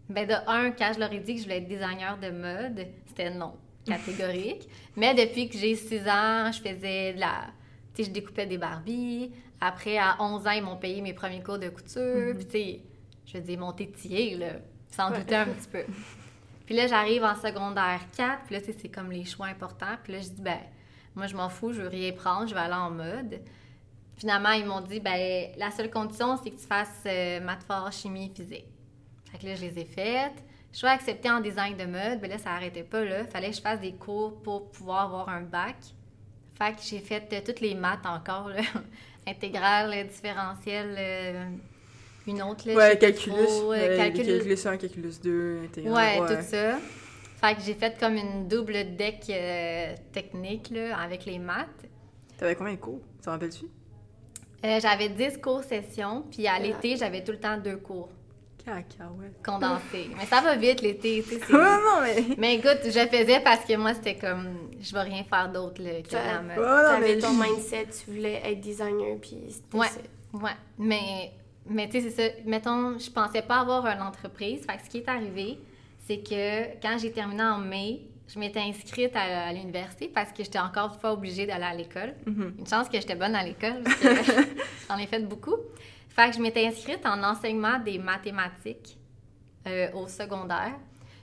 [0.09, 2.87] ben, de un, quand je leur ai dit que je voulais être designer de mode,
[3.07, 3.53] c'était non,
[3.85, 4.67] catégorique.
[4.95, 7.45] Mais depuis que j'ai 6 ans, je faisais de la.
[7.93, 9.31] Tu sais, je découpais des Barbies.
[9.59, 12.35] Après, à 11 ans, ils m'ont payé mes premiers cours de couture.
[12.35, 12.79] Puis, tu sais,
[13.25, 14.47] je veux dire, mon tétier, là,
[14.91, 15.17] sans Ouais.
[15.19, 15.83] douter un petit peu.
[16.65, 19.95] Puis là, j'arrive en secondaire 4, puis là, tu sais, c'est comme les choix importants.
[20.03, 20.59] Puis là, je dis, ben,
[21.17, 23.41] moi, je m'en fous, je veux rien prendre, je vais aller en mode.
[24.17, 27.91] Finalement, ils m'ont dit, ben, la seule condition, c'est que tu fasses euh, maths fort,
[27.91, 28.65] chimie, physique.
[29.31, 30.43] Fait que là, je les ai faites.
[30.71, 33.25] Je suis acceptée en design de mode, mais là, ça n'arrêtait pas, là.
[33.25, 35.75] Fallait que je fasse des cours pour pouvoir avoir un bac.
[36.57, 38.61] Fait que j'ai fait euh, toutes les maths encore, là.
[39.27, 41.45] Intégrale, différentielle, euh,
[42.27, 42.75] une autre, là.
[42.75, 43.35] Ouais, calculus.
[43.45, 45.93] trop, euh, ouais, calcul- calculus 1, calculus 2, intégral.
[46.21, 46.77] Ouais, tout ça.
[47.39, 51.67] Fait que j'ai fait comme une double deck euh, technique là, avec les maths.
[52.37, 52.99] T'avais combien de cours?
[53.21, 53.65] Ça rappelles-tu?
[54.65, 56.59] Euh, j'avais 10 cours session, puis à Ouais.
[56.67, 58.09] l'été, j'avais tout le temps deux cours
[58.65, 59.41] Cacahuète.
[59.45, 60.09] condensés.
[60.17, 61.45] mais ça va vite l'été, tu sais.
[61.53, 62.35] Ouais, non, mais.
[62.37, 66.01] Mais écoute, je faisais parce que moi, c'était comme, je vais rien faire d'autre là,
[66.01, 66.57] que la mode.
[66.57, 67.21] Ouais, T'avais mais.
[67.21, 69.87] ton mindset, tu voulais être designer, puis c'était Ouais.
[69.87, 69.99] ça.
[70.33, 71.31] Ouais, mais,
[71.69, 72.35] mais tu sais, c'est ça.
[72.45, 74.65] Mettons, je pensais pas avoir une entreprise.
[74.65, 75.59] Fait que ce qui est arrivé,
[76.07, 80.43] c'est que quand j'ai terminé en mai, je m'étais inscrite à, à l'université parce que
[80.43, 82.15] j'étais encore une fois obligée d'aller à l'école.
[82.25, 82.55] Mhm.
[82.59, 84.07] Une chance que j'étais bonne à l'école parce que
[84.89, 85.55] j'en ai fait beaucoup.
[86.09, 88.97] Fait que je m'étais inscrite en enseignement des mathématiques
[89.67, 90.73] euh, au secondaire.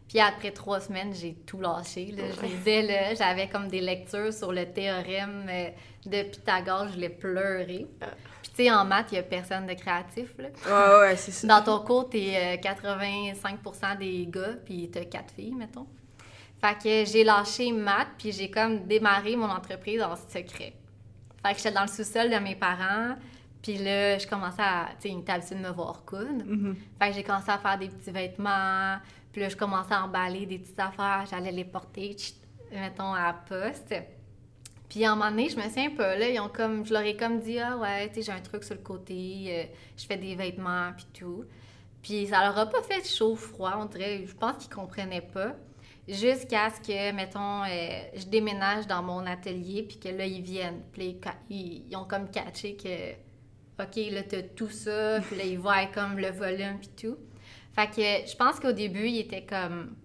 [0.09, 2.13] Puis après trois semaines, j'ai tout lâché.
[2.13, 2.25] là.
[2.41, 5.71] Je lisais, là, j'avais comme des lectures sur le théorème euh,
[6.07, 7.87] de Pythagore, je l'ai pleuré.
[8.57, 10.29] Tu sais, en maths, il n'y a personne de créatif.
[10.39, 10.49] Là.
[10.67, 11.49] Ouais, ouais, c'est ça.
[11.49, 15.89] Dans ton cours, t'es euh, 85 des gars, puis t'as quatre filles, mettons.
[16.61, 20.73] Fait que j'ai lâché maths, puis j'ai comme démarré mon entreprise en secret.
[21.43, 23.17] Fait que j'étais dans le sous-sol de mes parents,
[23.61, 24.89] puis là, je commençais à...
[25.01, 26.45] Tu sais, ils étaient habitués de me voir coudre.
[26.45, 26.77] Mhm.
[26.99, 28.99] Fait que j'ai commencé à faire des petits vêtements,
[29.33, 32.15] puis là, je commençais à emballer des petites affaires, j'allais les porter,
[32.71, 33.95] mettons, à la poste.
[34.89, 37.03] Puis à un moment donné, je me souviens pas, là, ils ont comme, je leur
[37.03, 39.65] ai comme dit, ah ouais, tu sais, j'ai un truc sur le côté, euh,
[39.97, 41.45] je fais des vêtements, puis tout.
[42.03, 45.57] Puis ça leur a pas fait chaud, froid, on dirait, je pense qu'ils comprenaient pas.
[46.07, 50.83] Jusqu'à ce que, mettons, euh, je déménage dans mon atelier, puis que là, ils viennent.
[50.93, 51.19] Puis
[51.49, 53.13] ils, ils ont comme catché que,
[53.83, 57.17] OK, là, t'as tout ça, puis là, ils voient comme le volume, puis tout.
[57.75, 59.97] Fait que je pense qu'au début, ils étaient comme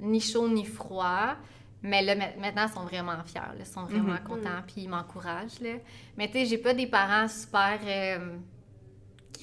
[0.00, 1.36] ni chaud ni froid.
[1.82, 3.40] Mais là, ma- maintenant, ils sont vraiment fiers.
[3.40, 3.54] là.
[3.60, 4.22] Ils sont vraiment Mhm.
[4.24, 5.60] contents, puis ils m'encouragent.
[5.60, 5.74] là.
[6.16, 8.36] Mais tu sais, j'ai pas des parents super euh,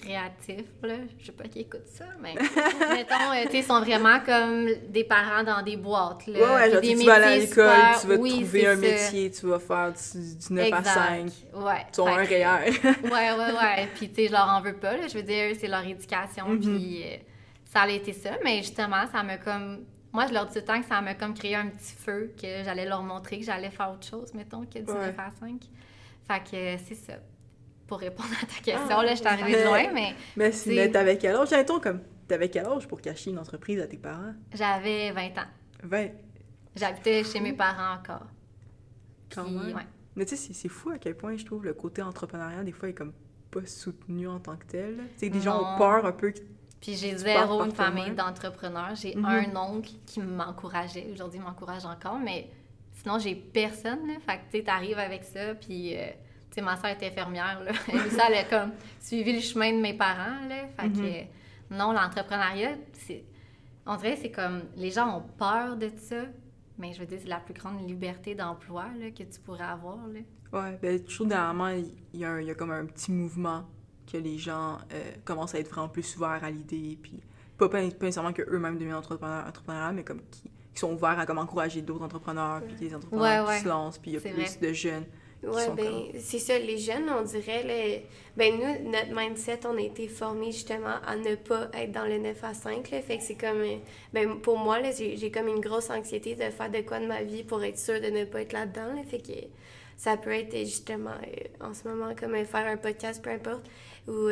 [0.01, 0.65] créatifs.
[0.83, 0.95] Là.
[1.19, 2.33] Je sais pas qui écoutent ça, mais
[2.93, 6.25] mettons, euh, tu sais, ils sont vraiment comme des parents dans des boîtes.
[6.27, 8.75] Là, Ouais, ouais, genre, des tu vas aller à l'école, tu vas oui, trouver un
[8.75, 8.81] ça.
[8.81, 11.19] métier, tu vas faire du, du 9 à 5.
[11.25, 11.35] Exact.
[11.55, 11.85] Ouais.
[11.91, 12.71] Tu as un que- REER.
[13.03, 13.87] ouais, ouais, ouais.
[13.95, 15.07] Puis, tu sais, je leur en veux pas, là.
[15.07, 16.59] Je veux dire, c'est leur éducation, Mhm.
[16.61, 17.17] puis euh,
[17.65, 18.31] ça a été ça.
[18.45, 19.83] Mais justement, ça m'a comme...
[20.11, 22.33] Moi, je leur dis tout le temps que ça m'a comme créé un petit feu,
[22.35, 25.07] que j'allais leur montrer que j'allais faire autre chose, mettons, que du Ouais.
[25.07, 25.61] 9 à 5.
[26.27, 27.13] Fait que euh, c'est ça.
[27.87, 30.51] Pour répondre à ta question, Ah, là, je suis arrivée mais- de loin, mais Mais,
[30.51, 31.49] C'est- mais t'avais quel âge?
[31.49, 34.33] J'entends comme, t'avais quel âge pour cacher une entreprise à tes parents?
[34.53, 35.47] j'avais 20 ans.
[35.83, 36.09] 20,
[36.75, 38.27] J'habitais chez mes parents encore.
[39.33, 39.75] quand Puis, même.
[39.75, 39.85] ouais.
[40.15, 42.89] Mais tu sais, c'est- fou à quel point je trouve le côté entrepreneurial, des fois,
[42.89, 43.13] est comme
[43.51, 44.97] pas soutenu en tant que tel.
[45.13, 46.31] Tu sais, des gens ont peur un peu.
[46.81, 48.95] Puis j'ai zéro une famille d'entrepreneurs.
[48.95, 49.25] J'ai Mhm.
[49.25, 51.07] un oncle qui m'encourageait.
[51.11, 52.49] Aujourd'hui, il m'encourage encore, mais
[52.93, 54.07] sinon, j'ai personne.
[54.07, 54.13] Là.
[54.25, 56.05] Fait que tu sais, t'arrives avec ça, puis euh,
[56.49, 57.61] tu sais, ma soeur était infirmière.
[57.63, 57.71] Là.
[57.91, 60.47] Elle, ça, elle a comme suivi le chemin de mes parents.
[60.47, 60.67] Là.
[60.79, 60.95] Fait Mhm.
[60.95, 63.23] que non, l'entrepreneuriat, c'est...
[63.85, 64.61] On dirait que c'est comme...
[64.75, 66.23] Les gens ont peur de ça,
[66.77, 68.85] mais je veux dire, c'est la plus grande liberté d'emploi
[69.17, 69.97] que tu pourrais avoir.
[70.07, 70.19] Là.
[70.53, 73.63] Ouais, ben, trouve dernièrement, il y, y a comme un petit mouvement
[74.11, 77.19] que les gens euh, commencent à être vraiment plus ouverts à l'idée, puis
[77.57, 80.43] pas, pas pas nécessairement qu'eux-mêmes deviennent entrepreneurs, entrepreneurs mais comme qui,
[80.73, 83.97] qui sont ouverts à comme encourager d'autres entrepreneurs, puis des entrepreneurs Ouais, qui se lancent,
[83.97, 85.05] puis il y a plus de jeunes.
[85.41, 88.03] Sont ben, c'est ça, les jeunes, on dirait,
[88.35, 92.17] ben nous, notre mindset, on a été formés justement à ne pas être dans le
[92.17, 93.63] 9 à 5, là, fait que c'est comme,
[94.11, 97.23] ben pour moi, là, j'ai comme une grosse anxiété de faire de quoi de ma
[97.23, 99.47] vie pour être sûre de ne pas être là-dedans, là, fait que
[99.95, 103.65] ça peut être justement, euh, en ce moment, comme euh, faire un podcast, peu importe,
[104.07, 104.31] ou, euh,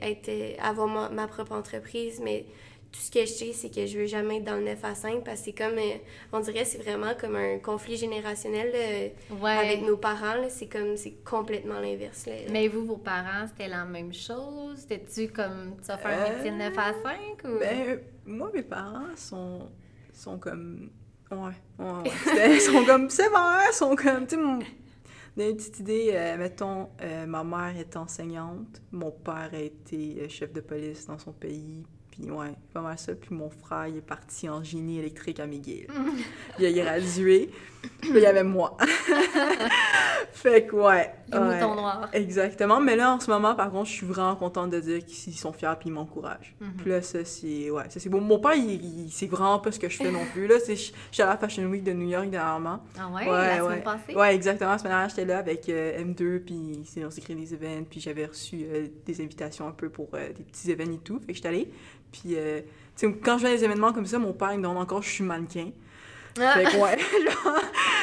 [0.00, 2.44] être, euh, avoir ma, ma propre entreprise, mais
[2.90, 4.94] tout ce que je sais, c'est que je veux jamais être dans le 9 à
[4.94, 5.94] 5 parce que c'est comme, euh,
[6.30, 9.50] on dirait, c'est vraiment comme un conflit générationnel, là, Ouais.
[9.66, 12.26] avec nos parents, c'est comme, c'est complètement l'inverse.
[12.50, 14.76] Mais vous, vos parents, c'était la même chose?
[14.76, 17.58] C'était-tu comme, tu vas faire un métier de 9 à 5 ou?
[17.60, 19.70] Ben, moi, mes parents sont,
[20.12, 20.90] sont comme.
[21.30, 21.38] Ouais,
[21.78, 22.60] ouais, ouais.
[22.60, 24.26] Sont comme sévères, sont comme.
[24.26, 24.58] Tu sais, mon-
[25.36, 30.28] Une petite idée, euh, mettons, euh, ma mère est enseignante, mon père a été euh,
[30.28, 33.14] chef de police dans son pays, puis ouais, pas mal ça.
[33.14, 35.88] Puis mon frère, il est parti en génie électrique à McGill.
[36.58, 37.50] il a gradué,
[38.00, 38.76] puis il y avait moi.
[40.32, 41.10] fait que ouais.
[41.32, 41.54] Les ouais.
[41.54, 42.08] moutons noirs.
[42.12, 45.34] Exactement, mais là en ce moment par contre, je suis vraiment contente de dire qu'ils
[45.34, 46.54] sont fiers puis ils m'encouragent.
[46.60, 46.72] Mhm.
[46.78, 48.20] Puis là ça c'est ouais, ça c'est bon.
[48.20, 50.76] Mon père il, il c'est vraiment pas ce que je fais non plus là, c'est
[50.76, 52.80] suis à la Fashion Week de New York dernièrement.
[52.98, 53.80] Ah ouais, Ouais, la semaine ouais.
[53.80, 54.14] passée?
[54.14, 57.54] Ouais, exactement, la semaine dernière j'étais là avec euh, M2 puis on s'est créé des
[57.54, 60.98] événements puis j'avais reçu euh, des invitations un peu pour euh, des petits événements et
[60.98, 61.70] tout, fait que j'étais allée.
[62.12, 62.60] Puis euh,
[62.96, 64.78] tu sais quand je vais à des événements comme ça, mon père il me demande
[64.78, 65.70] encore je suis mannequin.
[66.40, 66.54] Ah!
[66.54, 66.98] Fait que ouais,
[67.30, 67.58] genre,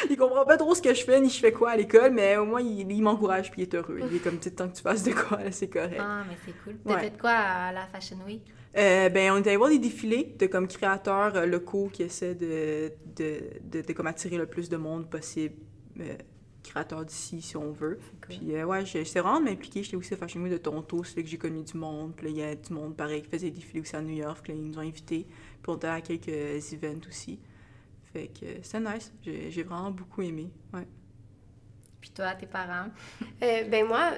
[0.09, 2.37] il comprend pas trop ce que je fais ni je fais quoi à l'école, mais
[2.37, 3.99] au moins il, il m'encourage puis il est heureux.
[4.03, 5.97] Il est comme, tu tant que tu fasses de quoi, c'est correct.
[5.99, 6.75] Ah, mais c'est cool.
[6.85, 6.99] T'as Ouais.
[6.99, 8.43] fait quoi à la Fashion Week?
[8.77, 12.35] Euh, ben, on est allé voir des défilés de comme créateurs euh, locaux qui essaient
[12.35, 15.55] de, de, de, de comme attirer le plus de monde possible.
[15.99, 16.13] euh,
[16.63, 17.99] créateurs d'ici, si on veut.
[18.25, 18.37] Cool.
[18.37, 19.83] Puis euh, ouais, j'étais vraiment impliquée.
[19.83, 22.13] J'étais aussi à Fashion Week de Toronto, c'est là que j'ai connu du monde.
[22.15, 24.39] Puis il y a du monde pareil qui faisait des défilés aussi à New York.
[24.43, 25.25] Puis là, ils nous ont invités.
[25.61, 27.39] Puis on était à quelques events aussi.
[28.13, 29.11] Fait que euh, c'était nice.
[29.21, 30.49] J'ai j'ai vraiment beaucoup aimé.
[30.73, 30.87] Ouais.
[32.01, 32.89] Puis toi, tes parents?
[33.41, 34.11] Euh, ben moi,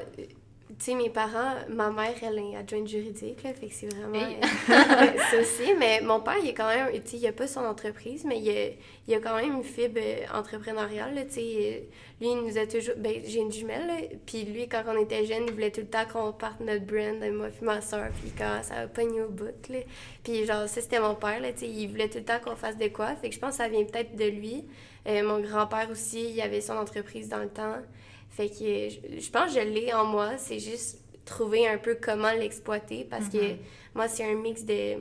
[0.80, 4.20] tu sais, mes parents, ma mère, elle est adjointe juridique, là, fait que c'est vraiment
[4.20, 4.38] Hey.
[4.70, 5.74] euh, ça aussi.
[5.78, 8.40] Mais mon père, il est quand même, tu sais, il a pas son entreprise, mais
[8.40, 8.70] il a,
[9.08, 11.42] il a quand même une fibre euh, entrepreneuriale, là, tu sais.
[11.42, 11.80] euh,
[12.22, 15.26] Lui, il nous a toujours, ben, j'ai une jumelle, là, puis lui, quand on était
[15.26, 18.32] jeunes, il voulait tout le temps qu'on parte notre brand, moi puis ma soeur, puis
[18.38, 19.80] quand ça a pogné au bout, là.
[20.24, 22.56] Puis genre, ça, c'était mon père, là, tu sais, il voulait tout le temps qu'on
[22.56, 24.64] fasse de quoi, fait que je pense que ça vient peut-être de lui.
[25.08, 27.78] Euh, mon grand-père aussi, il avait son entreprise dans le temps.
[28.32, 28.56] Fait que
[28.90, 33.06] je, je pense que je l'ai en moi, c'est juste trouver un peu comment l'exploiter
[33.10, 33.58] parce que Mhm.
[33.94, 34.96] moi, c'est un mix de.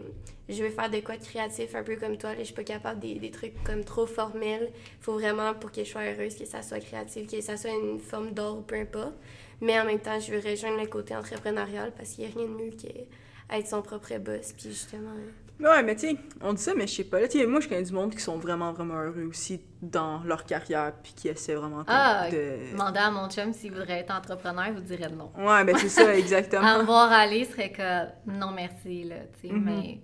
[0.48, 2.30] Je veux faire de quoi de créatif, un peu comme toi.
[2.30, 4.68] Là, je suis pas capable des, des trucs comme trop formels.
[5.00, 8.00] faut vraiment, pour que je sois heureuse, que ça soit créatif, que ça soit une
[8.00, 9.14] forme d'or, peu importe.
[9.60, 12.48] Mais en même temps, je veux rejoindre le côté entrepreneurial parce qu'il n'y a rien
[12.48, 14.52] de mieux qu'être son propre boss.
[14.54, 15.14] Puis justement.
[15.60, 17.20] Ouais, mais tu sais, on dit ça, mais je sais pas.
[17.20, 20.92] Là, moi, je connais du monde qui sont vraiment, vraiment heureux aussi dans leur carrière,
[21.02, 22.72] puis qui essaient vraiment Ah, de.
[22.72, 25.30] Demandez à mon chum s'il voudrait être entrepreneur, il vous dirait non.
[25.36, 26.78] Ouais, ben c'est ça, À exactement.
[26.78, 29.64] me voir aller, serait que non merci, là, tu sais, Mhm.
[29.64, 30.00] mais...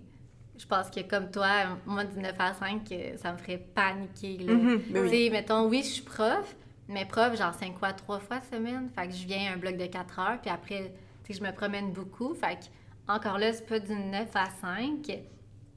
[0.58, 1.48] je pense que comme toi,
[1.86, 4.38] moi, du 9 à 5, euh, ça me ferait paniquer.
[4.38, 4.54] Là.
[4.90, 5.04] Ben.
[5.04, 6.54] Tu sais, mettons, oui, je suis prof,
[6.88, 8.88] mais prof, genre 5 fois, 3 fois semaine.
[8.94, 10.92] Fait que je viens un bloc de 4 heures, puis après,
[11.24, 12.34] tu sais, je me promène beaucoup.
[12.34, 15.18] Fait que, encore là, c'est pas du 9 à 5.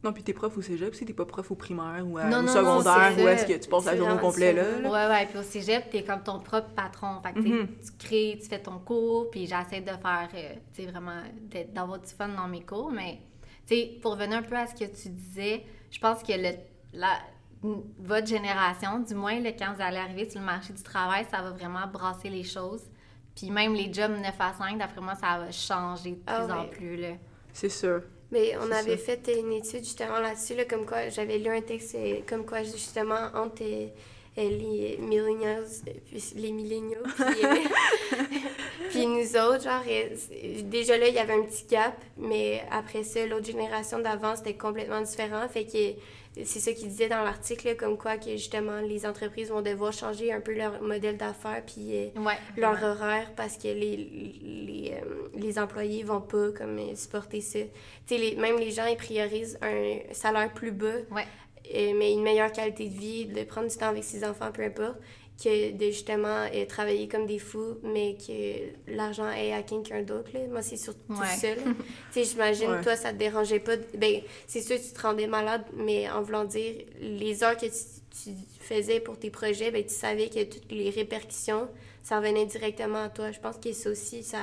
[0.02, 2.40] Non, puis t'es prof au cégep, si t'es pas prof au primaire ou, à- Non,
[2.40, 3.34] au non, secondaire, c'est où ça.
[3.34, 4.80] est-ce que tu passes la journée complet là?
[4.80, 4.90] là.
[4.90, 5.26] Ouais, ouais.
[5.26, 7.22] Puis au cégep, t'es comme ton propre patron.
[7.22, 7.68] Fait que, Mhm.
[7.68, 11.22] tu crées, tu fais ton cours, puis j'essaie de faire, euh, tu sais, vraiment,
[11.52, 12.92] d'être- d'avoir du fun dans mes cours.
[12.92, 13.20] Mais,
[13.68, 16.56] tu sais, pour revenir un peu à ce que tu disais, je pense que le,
[16.94, 17.18] la,
[18.00, 21.42] votre génération, du moins, là, quand vous allez arriver sur le marché du travail, ça
[21.42, 22.84] va vraiment brasser les choses.
[23.36, 26.46] Puis même les jobs 9 à 5, d'après moi, ça va changer de plus Ah
[26.46, 26.68] en ouais.
[26.70, 27.10] plus, là.
[27.52, 28.02] C'est sûr.
[28.32, 29.16] Mais on avait ça.
[29.16, 33.30] fait une étude justement là-dessus, là, comme quoi j'avais lu un texte comme quoi justement
[33.34, 33.88] entre euh,
[34.38, 35.66] les millennials,
[36.06, 37.56] puis les milléniaux, puis, euh,
[38.90, 39.84] puis nous autres, genre,
[40.64, 44.54] déjà là, il y avait un petit gap, mais après ça, l'autre génération d'avant, c'était
[44.54, 45.48] complètement différent.
[45.50, 46.00] Fait que
[46.36, 50.32] c'est ça qu'il disait dans l'article, comme quoi que justement les entreprises vont devoir changer
[50.32, 52.38] un peu leur modèle d'affaires, puis euh, Ouais.
[52.58, 53.98] leur horaire parce que les,
[54.42, 57.60] les, euh, les employés vont pas comme euh, supporter ça.
[57.60, 57.68] Tu
[58.16, 61.26] sais, les- même les gens, ils priorisent un salaire plus bas, Ouais.
[61.76, 64.64] euh, mais une meilleure qualité de vie, de prendre du temps avec ses enfants, peu
[64.64, 64.98] importe,
[65.42, 70.30] que de justement euh, travailler comme des fous, mais que l'argent est à quelqu'un d'autre.
[70.34, 70.42] là.
[70.50, 71.18] Moi, c'est surtout Ouais.
[71.20, 71.56] là.
[71.64, 71.76] tu
[72.12, 72.82] sais, j'imagine, Ouais.
[72.82, 73.78] toi, ça te dérangeait pas.
[73.78, 77.56] de- Ben, c'est sûr que tu te rendais malade, mais en voulant dire, les heures
[77.56, 77.72] que tu,
[78.24, 81.70] tu faisais pour tes projets, ben, tu savais que toutes les répercussions,
[82.04, 83.32] ça revenait directement à toi.
[83.32, 84.40] Je pense que ça aussi, ça,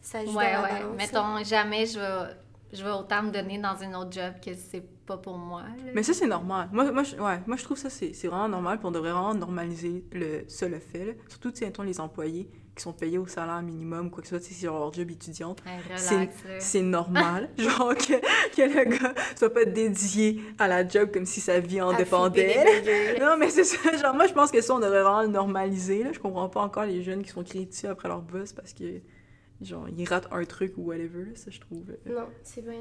[0.00, 0.68] ça joue Ouais, dans la ouais.
[0.80, 0.96] balance.
[1.12, 1.38] là.
[1.38, 2.32] Mettons, jamais je vais,
[2.72, 5.62] je vais autant me donner dans un autre job que c'est pas pour moi.
[5.62, 5.92] là.
[5.94, 6.68] Mais ça, c'est normal.
[6.72, 9.34] Moi, moi, je, ouais, moi, je trouve ça, c'est vraiment normal, puis on devrait vraiment
[9.34, 11.04] normaliser le, ça, le fait.
[11.04, 11.12] là.
[11.28, 14.46] Surtout, tu sais, les employés qui sont payés au salaire minimum, quoi que ce soit,
[14.46, 15.60] tu sais, c'est leur job étudiante.
[15.66, 18.20] Ouais, C'est normal, genre, que,
[18.54, 21.96] que le gars soit pas dédié à la job comme si sa vie en À
[21.96, 23.18] dépendait.
[23.20, 23.96] Non, mais c'est ça.
[23.96, 26.04] Genre, moi, je pense que ça, on devrait vraiment le normaliser.
[26.04, 26.12] Là.
[26.12, 28.84] Je comprends pas encore les jeunes qui sont dessus après leur boss parce que,
[29.62, 31.24] genre, ils ratent un truc ou whatever.
[31.24, 31.84] là, ça, je trouve.
[32.06, 32.80] euh, Non, c'est bien.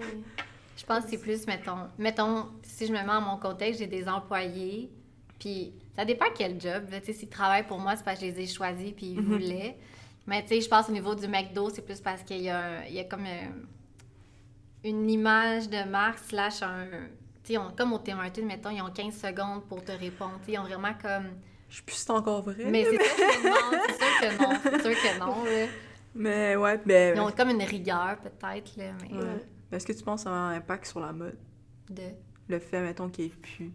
[0.77, 3.87] Je pense que c'est plus, mettons, mettons, si je me mets à mon contexte, j'ai
[3.87, 4.89] des employés,
[5.37, 6.85] puis ça dépend quel job.
[6.89, 9.21] Tu sais, s'ils travaillent pour moi, c'est parce que je les ai choisis, puis ils
[9.21, 9.25] Mhm.
[9.25, 9.77] voulaient.
[10.25, 12.59] Mais tu sais, je pense au niveau du McDo, c'est plus parce qu'il y a,
[12.59, 13.65] un- il y a comme un-
[14.83, 16.85] une image de marque slash un...
[17.43, 20.35] Tu sais, on- comme au Tim Hortons, mettons, ils ont 15 secondes pour te répondre.
[20.39, 21.31] Tu sais, ils ont vraiment comme...
[21.69, 22.65] Je sais plus si c'est encore vrai.
[22.69, 25.67] Mais c'est ça, je me demande, c'est sûr que non, c'est sûr que non, là.
[26.15, 27.15] Mais ouais, ben.
[27.15, 29.15] Ils ont comme une rigueur, peut-être, là, mais...
[29.17, 29.45] Ouais.
[29.71, 31.37] Est-ce que tu penses que ça a un impact sur la mode?
[31.89, 32.01] De...
[32.47, 33.71] Le fait, mettons, qu'il n'y ait plus.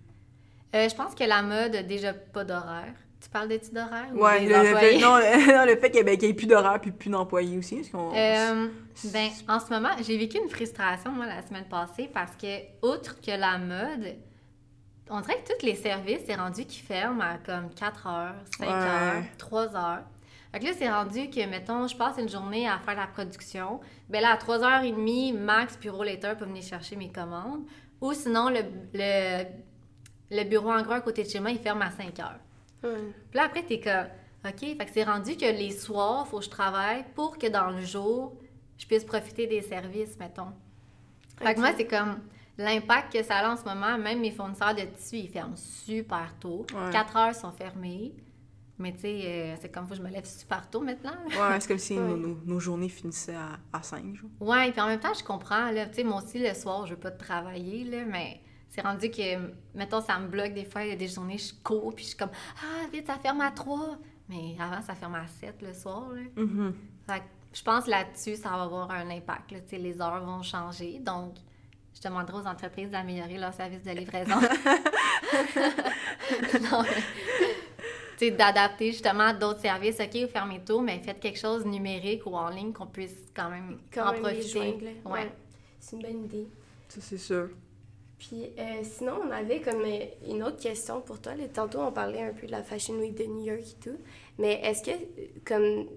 [0.75, 2.95] Euh, je pense que la mode a déjà pas d'horaire.
[3.21, 5.91] Tu parles d'études d'horaire ou Ouais, des le, le fait, non, le, non, le fait
[5.91, 7.77] qu'il n'y ait, ben, ait plus d'horaire puis plus d'employés aussi.
[7.77, 8.69] Parce qu'on, Euh,
[9.13, 12.47] ben, en ce moment, j'ai vécu une frustration, moi, la semaine passée, parce que,
[12.87, 14.17] outre que la mode,
[15.09, 18.67] on dirait que tous les services, c'est rendu qu'ils ferment à comme 4 heures, 5
[18.67, 18.73] Ouais.
[18.75, 20.03] heures, 3 heures.
[20.55, 23.81] Fait que là, c'est rendu que, mettons, je passe une journée à faire la production.
[24.09, 27.65] Ben là, à 3h30, Max, bureau later, peut venir chercher mes commandes.
[28.01, 28.61] Ou sinon, le,
[28.93, 29.47] le,
[30.31, 32.39] le bureau en gros à côté de chez moi, il ferme à 5 heures.
[32.85, 33.13] Ouais.
[33.31, 34.07] Puis là, après, t'es comme,
[34.47, 37.71] OK, fait que c'est rendu que les soirs, faut que je travaille pour que dans
[37.71, 38.37] le jour,
[38.79, 40.53] je puisse profiter des services, mettons.
[41.43, 42.21] Fait que moi, c'est comme
[42.59, 43.99] l'impact que ça a en ce moment.
[43.99, 46.65] Même mes fournisseurs de tissus, ils ferment super tôt.
[46.73, 46.93] Ouais.
[46.93, 48.15] 4 heures sont fermés.
[48.79, 51.15] Mais tu sais, euh, c'est comme faut que je me lève super tôt maintenant.
[51.29, 52.01] Ouais, c'est comme si Ouais.
[52.01, 54.31] nos, nos- nos journées finissaient à, à 5 jours.
[54.41, 55.71] Ouais, puis en même temps, je comprends.
[55.71, 59.11] Là, tu sais, moi aussi, le soir, je veux pas travailler, là, mais c'est rendu
[59.11, 60.83] que, mettons, ça me bloque des fois.
[60.83, 62.31] Il y a des journées, je cours, puis je suis comme,
[62.65, 63.97] ah, vite, ça ferme à 3.
[64.29, 66.23] Mais avant, ça ferme à 7 le soir, là.
[66.43, 66.75] Mhm.
[67.07, 69.53] Fait que je pense là-dessus, ça va avoir un impact.
[69.53, 69.61] Là.
[69.61, 70.99] Tu sais, Les heures vont changer.
[70.99, 71.37] Donc,
[71.95, 74.35] je demanderai aux entreprises d'améliorer leur service de livraison.
[76.71, 77.03] Non, mais,
[78.21, 79.99] d'adapter justement d'autres services.
[80.01, 83.51] OK, vous fermez tôt, mais faites quelque chose numérique ou en ligne qu'on puisse quand
[83.51, 84.59] même Quand en même profiter.
[84.61, 84.95] Ouais.
[85.05, 85.33] Ouais.
[85.81, 86.47] C'est une bonne idée.
[86.89, 87.49] Ça, c'est sûr.
[88.19, 91.35] Puis euh, sinon, on avait comme euh, une autre question pour toi.
[91.35, 91.45] là.
[91.53, 93.99] Tantôt, on parlait un peu de la Fashion Week de New York et tout.
[94.39, 94.93] Mais est-ce que,
[95.45, 95.89] comme,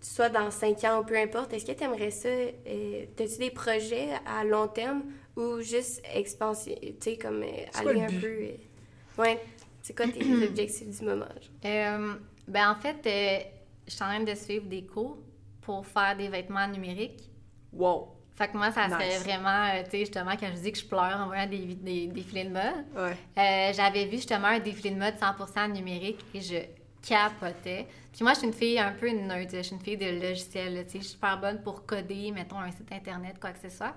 [0.00, 2.28] soit dans cinq ans ou peu importe, est-ce que tu aimerais ça?
[2.28, 5.02] Euh, As-tu des projets à long terme
[5.36, 8.20] ou juste expansion, tu sais, comme euh, aller le un but?
[8.20, 8.26] peu.
[8.28, 9.40] euh, ouais,
[9.84, 11.26] c'est quoi tes objectifs du moment?
[11.26, 11.50] genre?
[11.64, 12.14] Euh,
[12.48, 13.38] ben en fait, euh,
[13.86, 15.18] je suis en train de suivre des cours
[15.60, 17.30] pour faire des vêtements numériques.
[17.72, 18.08] Wow.
[18.36, 20.84] Fait que moi, ça serait vraiment, euh, tu sais, justement, quand je dis que je
[20.86, 23.16] pleure en voyant des, des défilés de mode, Ouais.
[23.38, 26.56] euh, j'avais vu justement un défilé de mode 100% numérique et je
[27.08, 27.86] capotais.
[28.12, 30.20] Puis moi, je suis une fille un peu une nerd, je suis une fille de
[30.20, 33.60] logiciel, tu sais, je suis super bonne pour coder, mettons, un site internet, quoi que
[33.68, 33.94] ce soit.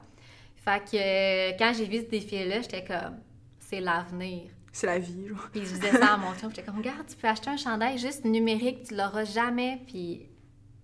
[0.56, 3.18] Fait que euh, quand j'ai vu ce défi-là, j'étais comme,
[3.60, 4.50] c'est l'avenir.
[4.80, 5.50] C'est la vie, genre.
[5.52, 7.98] Puis je disais ça à mon chum, j'étais comme, regarde, tu peux acheter un chandail
[7.98, 9.82] juste numérique, tu l'auras jamais.
[9.88, 10.28] Puis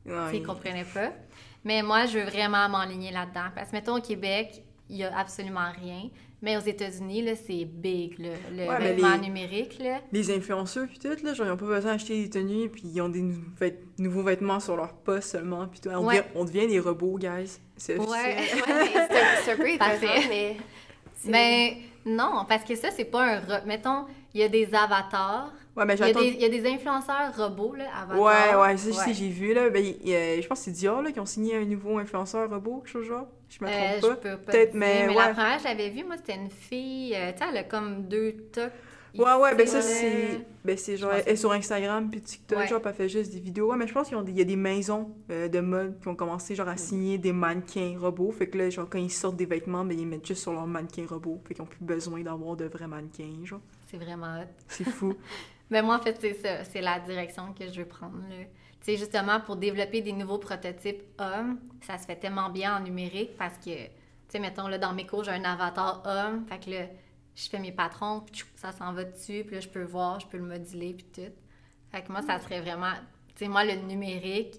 [0.05, 1.11] Ouais, tu sais, il comprenait pas.
[1.63, 3.49] Mais moi, je veux vraiment m'enligner là-dedans.
[3.53, 6.09] Parce que, mettons, au Québec, il y a absolument rien.
[6.41, 10.01] Mais aux États-Unis, c'est big, là, le Ouais, vêtement les- numérique, là.
[10.11, 12.99] Les influenceurs, puis tout, là, genre, ils ont pas besoin d'acheter des tenues, puis ils
[12.99, 15.79] ont des nou- vêt- nouveaux vêtements sur leur poste seulement, puis.
[15.89, 16.17] On, Ouais.
[16.17, 17.59] devient, on devient des robots, guys.
[17.77, 18.07] C'est Ouais.
[19.45, 19.63] c'est un- peu
[20.29, 20.57] mais...
[21.31, 23.41] Mais non, parce que ça, c'est pas un...
[23.65, 25.51] Mettons, il y a des avatars.
[25.75, 26.19] Ouais, mais Il y, a j'attends...
[26.19, 28.21] des, il y a des influenceurs robots, là, avatars.
[28.21, 29.13] Ouais, ouais, ça, je sais, Ouais.
[29.13, 29.69] j'ai vu, là.
[29.69, 32.81] Ben, y je pense que c'est Dior, là, qui ont signé un nouveau influenceur robot,
[32.83, 33.27] quelque chose genre.
[33.49, 34.15] Je me Euh, trompe je pas.
[34.15, 35.27] peux pas Peut-être, mais mais ouais.
[35.27, 38.03] la première que j'avais vue, moi, c'était une fille, euh, tu sais, elle a comme
[38.07, 38.71] deux tocs.
[39.17, 40.41] Ouais, ouais, ben ça, c'est...
[40.65, 42.67] Ben, c'est genre, elle est sur Instagram, puis TikTok, Ouais.
[42.67, 43.69] genre, elle fait juste des vidéos.
[43.69, 46.55] Ouais, mais je pense qu'il y a des maisons euh, de mode qui ont commencé,
[46.55, 48.31] genre, à signer des mannequins robots.
[48.31, 50.65] Fait que là, genre, quand ils sortent des vêtements, ben, ils mettent juste sur leur
[50.65, 51.41] mannequin robot.
[51.47, 53.59] Fait qu'ils ont plus besoin d'avoir de vrais mannequins, genre.
[53.91, 54.47] C'est vraiment hot.
[54.67, 55.13] C'est fou.
[55.69, 56.63] Mais moi, en fait, c'est ça.
[56.63, 58.17] C'est la direction que je veux prendre.
[58.29, 58.35] là.
[58.85, 62.79] Tu sais, justement, pour développer des nouveaux prototypes hommes, ça se fait tellement bien en
[62.81, 63.89] numérique parce que, tu
[64.29, 66.45] sais, mettons, là, dans mes cours, j'ai un avatar homme.
[66.47, 66.85] Fait que là,
[67.35, 70.19] je fais mes patrons, puis tchou, ça s'en va dessus, puis là, je peux voir,
[70.19, 71.33] je peux le moduler, puis tout.
[71.91, 72.93] Fait que moi, ça serait vraiment...
[73.35, 74.55] Tu sais, moi, le numérique,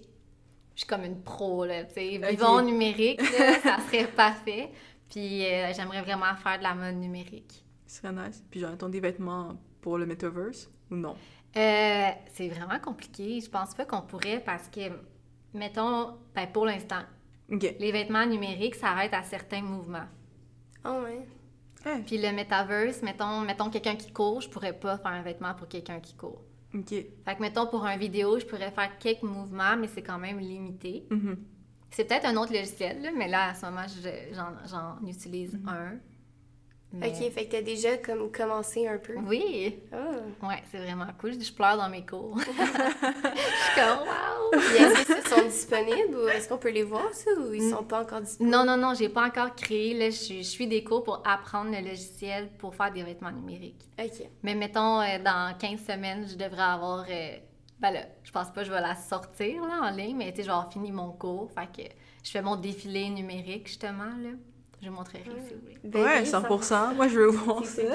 [0.75, 2.17] je suis comme une pro, là, tu sais.
[2.17, 2.29] Ok.
[2.31, 4.71] Vivons au numérique, là, ça serait parfait.
[5.09, 7.63] Puis euh, j'aimerais vraiment faire de la mode numérique.
[7.87, 8.43] Ce serait nice.
[8.49, 11.15] Puis genre, attends des vêtements pour le metaverse ou non?
[11.55, 13.39] Euh, c'est vraiment compliqué.
[13.39, 14.81] Je pense pas qu'on pourrait parce que,
[15.53, 17.03] mettons, ben pour l'instant,
[17.49, 20.07] les vêtements numériques s'arrêtent à certains mouvements.
[20.83, 21.25] Ah ouais.
[22.05, 25.67] Puis le metaverse, mettons, mettons quelqu'un qui court, je pourrais pas faire un vêtement pour
[25.67, 26.41] quelqu'un qui court.
[26.73, 26.89] Ok.
[26.89, 30.39] Fait que, mettons, pour un vidéo, je pourrais faire quelques mouvements, mais c'est quand même
[30.39, 31.05] limité.
[31.09, 31.37] Mhm.
[31.91, 35.57] C'est peut-être un autre logiciel, là, mais là, à ce moment, je- j'en, j'en utilise
[35.67, 35.93] un.
[36.95, 39.15] Mais- Ok, fait que t'as déjà comme commencé un peu.
[39.27, 40.47] Oui, Ah.
[40.47, 41.33] ouais, c'est vraiment cool.
[41.41, 42.37] Je pleure dans mes cours.
[42.39, 44.59] je suis comme, wow!
[44.59, 48.01] Est-ce que sont disponibles ou est-ce qu'on peut les voir, ça, ou ils sont pas
[48.01, 48.55] encore disponibles?
[48.55, 49.93] Non, non, non, j'ai pas encore créé.
[49.93, 53.31] Là, je, suis- je suis des cours pour apprendre le logiciel pour faire des vêtements
[53.31, 53.85] numériques.
[53.99, 54.27] Ok.
[54.43, 57.05] Mais mettons, euh, dans 15 semaines, je devrais avoir.
[57.09, 57.35] euh,
[57.79, 60.37] ben là, je pense pas que je vais la sortir là, en ligne, mais tu
[60.37, 61.51] sais, je vais avoir fini mon cours.
[61.51, 61.89] Fait que
[62.23, 64.29] je fais mon défilé numérique, justement, là.
[64.81, 65.79] Je vous montrerai si vous voulez.
[65.83, 66.95] Ben ouais, oui, 100%.
[66.95, 67.87] Moi, je veux voir C'est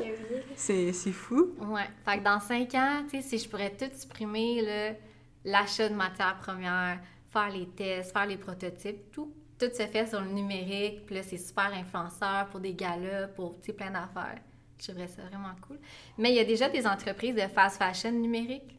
[0.57, 0.93] ça.
[0.93, 1.55] C'est fou.
[1.61, 1.89] Ouais.
[2.05, 4.97] Fait que dans 5 ans, tu sais, si je pourrais tout supprimer,
[5.45, 7.01] l'achat de matières premières,
[7.31, 11.07] faire les tests, faire les prototypes, tout, tout se fait sur le numérique.
[11.07, 14.39] Puis là, c'est super influenceur pour des galas, pour, tu sais, plein d'affaires.
[14.78, 15.78] Je trouverais ça vraiment cool.
[16.16, 18.78] Mais il y a déjà des entreprises de fast fashion numérique.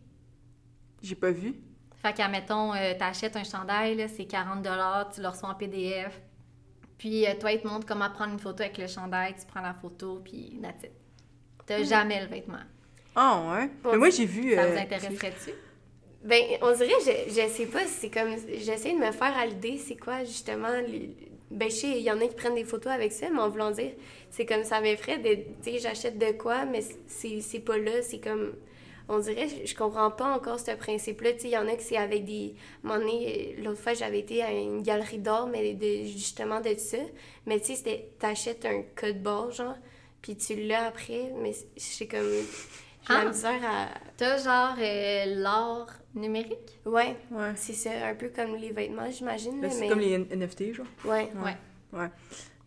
[1.01, 1.55] J'ai pas vu.
[2.01, 4.63] Fait qu'admettons, euh, t'achètes un chandail, c'est 40
[5.13, 6.19] tu le reçois en PDF.
[7.01, 9.61] Puis euh, toi, il te montre comment prendre une photo avec le chandail, tu prends
[9.61, 10.91] la photo, puis that's it.
[11.65, 12.59] T'as jamais le vêtement.
[13.15, 13.69] Ah, ouais.
[13.83, 14.53] Bon, Mais moi, j'ai vu.
[14.53, 15.51] Ça euh, vous intéresserait-tu?
[16.23, 19.77] Ben, on dirait, je, je sais pas, c'est comme, j'essaie de me faire à l'idée,
[19.79, 21.15] c'est quoi, justement, les-
[21.49, 23.49] ben, je sais, il y en a qui prennent des photos avec ça, mais en
[23.49, 23.93] voulant dire,
[24.29, 25.33] c'est comme ça m'effraie de,
[25.63, 28.53] tu sais, j'achète de quoi, mais c'est c'est pas là, c'est comme,
[29.09, 31.75] on dirait, je, je comprends pas encore ce principe-là, tu sais, il y en a
[31.75, 32.55] que c'est avec des,
[32.87, 32.97] à
[33.61, 36.97] l'autre fois, j'avais été à une galerie d'art, mais de, justement de ça,
[37.45, 39.75] mais tu sais, c'était, t'achètes un code barre, genre,
[40.21, 43.23] puis tu l'as après, mais c'est comme, j'ai Ah.
[43.23, 43.87] la misère à...
[44.17, 46.79] T'as genre euh, l'art numérique?
[46.85, 47.51] Ouais, Ouais.
[47.55, 49.59] c'est ça, un peu comme les vêtements, j'imagine.
[49.59, 49.89] Ben, c'est mais...
[49.89, 50.85] comme les NFT, genre.
[51.05, 51.29] Ouais.
[51.93, 52.07] Ouais.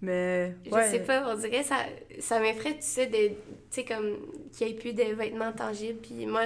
[0.05, 0.55] Mais.
[0.67, 0.91] Je ouais.
[0.91, 1.77] sais pas, on dirait ça,
[2.21, 3.35] ça m'effraie, tu sais, de, tu
[3.71, 4.17] sais, comme
[4.53, 6.01] qu'il n'y ait plus de vêtements tangibles.
[6.01, 6.43] Puis moi,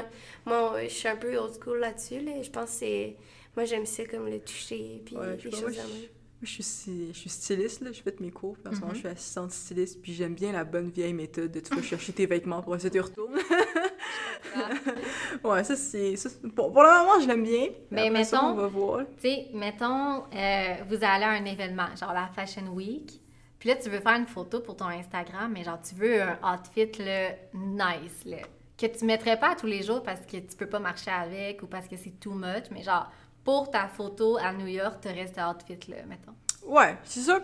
[0.46, 2.40] moi, je suis un peu old school là-dessus, là.
[2.42, 3.16] Je pense que c'est...
[3.56, 6.06] Moi, j'aime ça comme le toucher, puis Ouais, je les choses je-
[6.40, 7.90] je suis, je suis styliste, là.
[7.90, 8.54] Je fais mes cours.
[8.56, 8.94] puis En ce moment, Mhm.
[8.94, 10.00] je suis assistante styliste.
[10.00, 12.90] Puis j'aime bien la bonne vieille méthode de tu vas chercher tes vêtements pour essayer
[12.90, 13.40] de retourner.
[15.44, 16.14] ouais, ça, c'est.
[16.54, 17.68] pour, pour le moment, je l'aime bien.
[17.90, 19.00] Mais ça, mettons- on va voir.
[19.20, 23.20] Tu sais, mettons, euh, vous allez à un événement, genre la Fashion Week,
[23.59, 26.38] puis là, tu veux faire une photo pour ton Instagram, mais genre, tu veux un
[26.42, 28.38] outfit, là, nice, là,
[28.76, 31.66] que tu mettrais pas tous les jours parce que tu peux pas marcher avec ou
[31.66, 33.11] parce que c'est too much, mais genre,
[33.42, 36.34] pour ta photo à New York, tu restes cet outfit-là, mettons.
[36.64, 37.40] Ouais, c'est ça.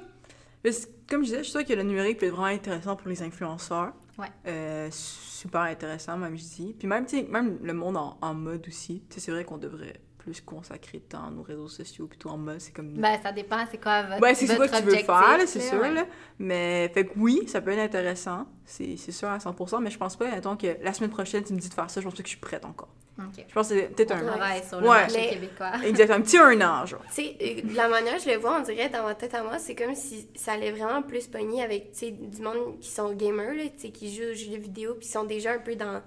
[1.09, 3.23] Comme je disais, je suis sûre que le numérique peut être vraiment intéressant pour les
[3.23, 3.93] influenceurs.
[4.17, 4.29] Ouais.
[4.47, 6.77] Euh, super intéressant, même je dis.
[6.79, 9.03] Puis même, tu sais, même le monde en, en mode aussi.
[9.09, 12.31] Tu sais, c'est vrai qu'on devrait plus consacrer de temps à nos réseaux sociaux, plutôt
[12.31, 12.95] en mode, c'est comme...
[12.95, 15.47] Ben, ça dépend, c'est quoi votre Ouais, c'est quoi que tu veux objectif, faire, là,
[15.47, 15.93] c'est sûr, ouais.
[15.93, 16.07] là.
[16.39, 19.99] Mais, fait que oui, ça peut être intéressant, c'est c'est sûr à 100%, mais je
[19.99, 22.14] pense pas, attends, que la semaine prochaine, tu me dis de faire ça, je pense
[22.14, 22.89] pas que je suis prête encore.
[23.18, 23.45] Ok.
[23.47, 24.22] Je pense que c'est peut-être un...
[24.25, 25.01] travaille sur le Ouais.
[25.03, 25.72] marché Mais- québécois.
[25.85, 27.03] Exact, un petit un an, genre.
[27.14, 29.59] Tu sais, euh, la manière je le vois, on dirait dans ma tête à moi,
[29.59, 33.12] c'est comme si ça allait vraiment plus pogner avec, tu sais, du monde qui sont
[33.12, 36.03] gamers, là, tu sais, qui jouent aux jeux vidéo, puis sont déjà un peu dans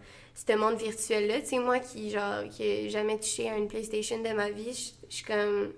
[0.48, 1.42] ce monde virtuel-là.
[1.42, 4.74] Tu sais, moi qui, genre, qui ai jamais touché à une PlayStation de ma vie,
[4.74, 5.74] je je suis comme...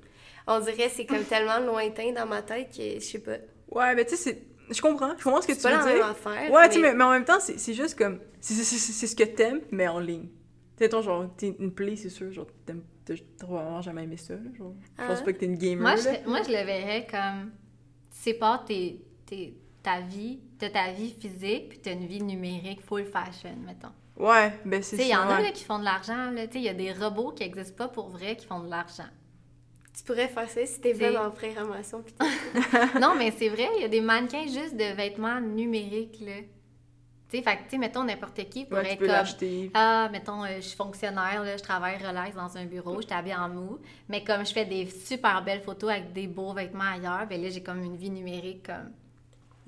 [0.47, 3.37] On dirait c'est comme tellement lointain dans ma tête que, je sais pas,
[3.69, 4.43] Ouais, mais tu sais, c'est...
[4.71, 6.05] Je comprends, je comprends ce que tu pas la veux même dire.
[6.07, 6.51] affaire.
[6.51, 8.19] Ouais, tu sais, mais, mais en même temps, c'est c'est juste comme...
[8.39, 10.27] C'est c'est- c'est- c'est ce que t'aimes, mais en ligne.
[10.77, 12.83] Tu sais, ton genre, t'es une play, c'est sûr, genre, t'aimes...
[13.05, 14.73] T'as probablement jamais aimé ça, là, genre.
[14.99, 15.23] Je pense Ah.
[15.23, 16.01] pas que t'es une gamer, Moi, là.
[16.23, 17.51] je, moi, je le verrais comme
[18.11, 22.81] tu sépares tes, tes- ta vie, t'as ta vie physique, puis t'as une vie numérique
[22.81, 23.87] full fashion, mettons.
[24.19, 26.31] Ouais, ben c'est Tu sais, il y ça, en a là, qui font de l'argent,
[26.31, 26.45] là.
[26.47, 28.69] Tu sais, il y a des robots qui n'existent pas pour vrai qui font de
[28.69, 29.05] l'argent.
[29.97, 32.03] Tu pourrais faire ça si t'es C'est- vraiment programmation.
[33.01, 36.33] Non, mais c'est vrai, il y a des mannequins juste de vêtements numériques, là.
[37.29, 39.15] Tu sais, fait que, tu sais, mettons, n'importe qui pourrait Ouais, tu être peux comme...
[39.15, 39.71] l'acheter.
[39.75, 43.35] Ah, mettons, euh, je suis fonctionnaire, là, je travaille relax dans un bureau, je t'habille
[43.35, 43.77] en mou.
[44.09, 47.49] Mais comme je fais des super belles photos avec des beaux vêtements ailleurs, ben là,
[47.49, 48.91] j'ai comme une vie numérique comme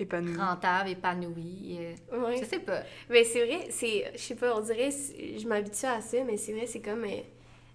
[0.02, 0.36] Épanoui.
[0.36, 1.78] rentable, épanouie.
[2.12, 2.36] euh, Ouais.
[2.40, 2.82] Je sais pas.
[3.10, 4.10] Mais c'est vrai, c'est.
[4.14, 4.90] Je sais pas, on dirait.
[4.90, 7.04] Je m'habitue à ça, mais c'est vrai, c'est comme.
[7.04, 7.20] euh,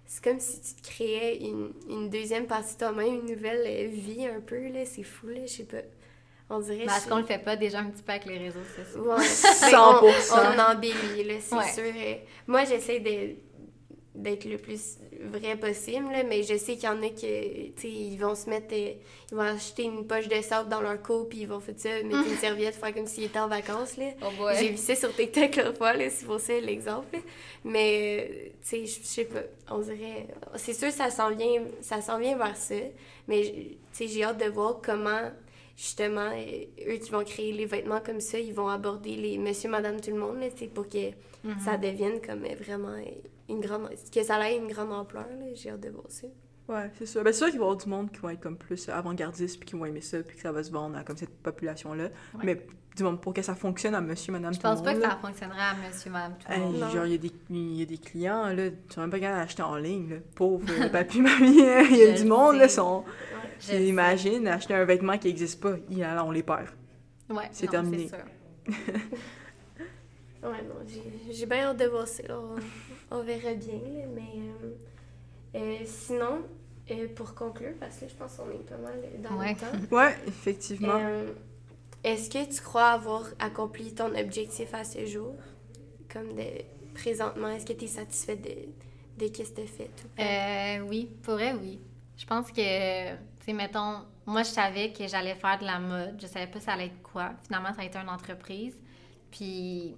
[0.06, 3.88] C'est comme si tu te créais une, une deuxième partie de toi-même, une nouvelle euh,
[3.90, 4.84] vie un peu, là.
[4.86, 5.40] C'est fou, là.
[5.44, 5.82] Je sais pas.
[6.50, 6.86] On dirait.
[6.86, 9.02] Je- qu'on le fait pas déjà un petit peu avec les réseaux sociaux?
[9.12, 9.22] Ouais.
[9.22, 10.32] 100%.
[10.32, 11.72] On, on embellit, là, c'est Ouais.
[11.72, 11.82] sûr.
[11.94, 12.14] euh,
[12.46, 13.34] Moi, j'essaie de-
[14.18, 17.86] d'être le plus vrai possible, là, mais je sais qu'il y en a qui, tu
[17.86, 18.92] ils vont se mettre, euh,
[19.30, 21.88] ils vont acheter une poche de sable dans leur coat, puis ils vont faire ça,
[22.02, 24.10] mettre une serviette, faire comme s'ils étaient en vacances, là.
[24.22, 27.18] Oh J'ai vu ça sur TikTok l'autre fois, là, c'est pour ça l'exemple.
[27.64, 30.26] Mais, tu sais, je sais pas, on dirait...
[30.56, 32.74] C'est sûr, ça s'en vient, ça s'en vient vers ça,
[33.28, 35.30] mais, tu sais, j'ai hâte de voir comment,
[35.76, 39.70] justement, euh, eux qui vont créer les vêtements comme ça, ils vont aborder les monsieur,
[39.70, 41.12] madame, tout le monde, là, pour que
[41.64, 43.10] ça devienne comme vraiment euh,
[43.48, 43.88] une grande...
[44.12, 45.46] que ça ait une grande ampleur, là.
[45.54, 46.26] J'ai hâte de voir ça.
[46.68, 47.22] Ouais, c'est sûr.
[47.24, 49.58] Ben, c'est sûr qu'il va y avoir du monde qui va être comme plus avant-gardiste,
[49.58, 52.04] puis qui vont aimer ça, puis que ça va se vendre à comme cette population-là.
[52.04, 52.40] Ouais.
[52.44, 54.90] Mais du monde, pour que ça fonctionne à monsieur, madame, Je tout le pense pas
[54.92, 56.76] monde, que là, ça fonctionnerait à monsieur, madame, tout le Hey, monde.
[56.92, 59.18] Genre, il y, a des- il y a des clients, là, tu sont même pas
[59.20, 60.16] capable d'acheter en ligne, là.
[60.34, 62.74] Pauvre papy, mamie, hein, il y a Je du monde, là, sais.
[62.76, 63.04] sont...
[63.60, 63.86] Je sais.
[63.86, 66.66] Imagine, acheter un vêtement qui n'existe pas, il, là, on les perd.
[67.30, 68.08] Ouais, C'est terminé.
[68.08, 68.18] sûr.
[70.42, 72.22] Ouais, non, j'ai- j'ai bien hâte de voir ça.
[72.30, 72.56] On,
[73.16, 74.70] on verra bien, là, mais euh,
[75.56, 76.42] euh, sinon,
[76.90, 79.54] euh, pour conclure, parce que je pense qu'on est pas mal dans Ouais.
[79.54, 80.98] le temps, Ouais, effectivement.
[81.00, 81.32] euh,
[82.04, 85.34] est-ce que tu crois avoir accompli ton objectif à ce jour?
[86.12, 86.44] Comme de
[86.94, 89.90] présentement, est-ce que tu es satisfait de, de ce que tu as fait?
[90.04, 90.22] ou pas?
[90.22, 91.80] Euh, oui, pour vrai, oui.
[92.16, 96.20] Je pense que, tu sais, mettons, moi, je savais que j'allais faire de la mode.
[96.20, 97.32] Je savais pas ça allait être quoi.
[97.46, 98.74] Finalement, ça a été une entreprise.
[99.30, 99.94] Puis,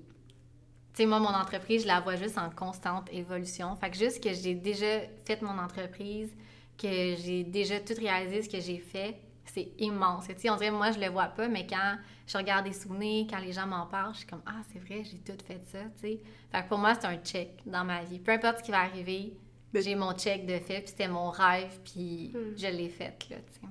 [1.03, 3.75] sais, moi, mon entreprise, je la vois juste en constante évolution.
[3.77, 6.31] Fait que juste que j'ai déjà fait mon entreprise,
[6.79, 10.27] que j'ai déjà tout réalisé ce que j'ai fait, c'est immense.
[10.29, 11.97] Tu sais, on dirait, moi, je le vois pas, mais quand
[12.27, 15.03] je regarde des souvenirs, quand les gens m'en parlent, je suis comme, ah, c'est vrai,
[15.05, 16.21] j'ai tout fait ça, tu sais.
[16.53, 18.19] Fait que pour moi, c'est un check dans ma vie.
[18.21, 19.33] Peu importe ce qui va arriver,
[19.75, 22.57] j'ai mon check de fait, puis c'était mon rêve, puis Hmm.
[22.57, 23.67] je l'ai fait, là, tu sais.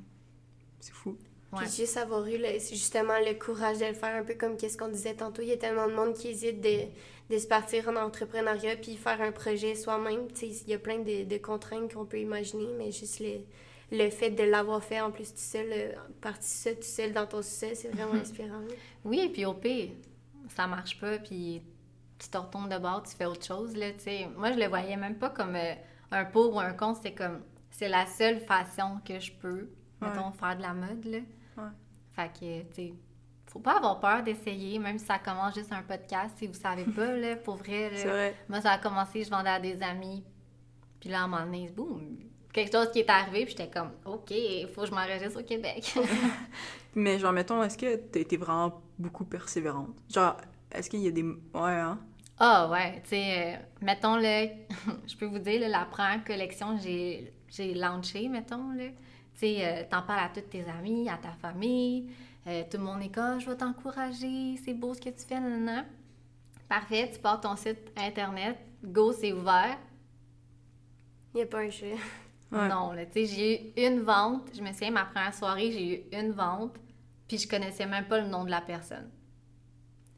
[0.79, 1.17] C'est fou.
[1.51, 1.59] Ouais.
[1.63, 4.77] Puis juste avoir eu le- justement le courage de le faire, un peu comme qu'est-ce
[4.77, 5.41] qu'on disait tantôt.
[5.41, 6.81] Il y a tellement de monde qui hésite de,
[7.29, 10.27] de se partir en entrepreneuriat puis faire un projet soi-même.
[10.41, 13.39] Il y a plein de, de contraintes qu'on peut imaginer, mais juste le,
[13.91, 15.91] le fait de l'avoir fait en plus tout seul, euh,
[16.21, 18.59] parti ça tout seul dans ton succès, c'est vraiment inspirant.
[18.59, 18.75] là.
[19.03, 19.89] Oui, et puis au pire,
[20.55, 21.63] ça marche pas, puis
[22.19, 23.87] tu te retournes de bord, tu fais autre chose, là.
[24.37, 25.73] Moi, je le voyais même pas comme euh,
[26.11, 27.41] un pour ou un contre, c'était comme,
[27.71, 29.69] c'est la seule façon que je peux,
[30.01, 31.17] mettons, faire de la mode, là.
[31.59, 31.71] Ouais.
[32.13, 32.93] Fait que, tu sais,
[33.47, 36.85] faut pas avoir peur d'essayer, même si ça commence juste un podcast, si vous savez
[36.85, 38.11] pas, là, pour vrai, là.
[38.11, 38.35] Vrai.
[38.47, 40.23] Moi, ça a commencé, je vendais à des amis.
[40.99, 42.17] Puis là, à un moment donné, boum,
[42.53, 45.43] quelque chose qui est arrivé, puis j'étais comme, OK, il faut que je m'enregistre au
[45.43, 45.93] Québec.
[46.95, 49.95] Mais genre, mettons, est-ce que t'as été vraiment beaucoup persévérante?
[50.09, 50.35] Genre,
[50.71, 51.23] est-ce qu'il y a des...
[51.23, 51.99] Ouais, hein?
[52.39, 54.45] Ah ouais, tu sais, euh, mettons, là,
[55.07, 58.85] je peux vous dire, là, la première collection que j'ai, j'ai launchée, mettons, là,
[59.39, 62.11] tu sais, euh, t'en parles à toutes tes amis, à ta famille,
[62.45, 65.39] euh, tout le monde est comme, je vais t'encourager, c'est beau ce que tu fais,
[65.39, 65.85] nanana.
[66.67, 69.77] Parfait, tu pars ton site internet, go, c'est ouvert.
[71.33, 71.93] Il n'y a pas un jeu.
[72.51, 72.67] Ouais.
[72.67, 74.49] Non, là, tu sais, j'ai eu une vente.
[74.55, 76.75] Je me souviens, ma première soirée, j'ai eu une vente,
[77.27, 79.09] puis je connaissais même pas le nom de la personne.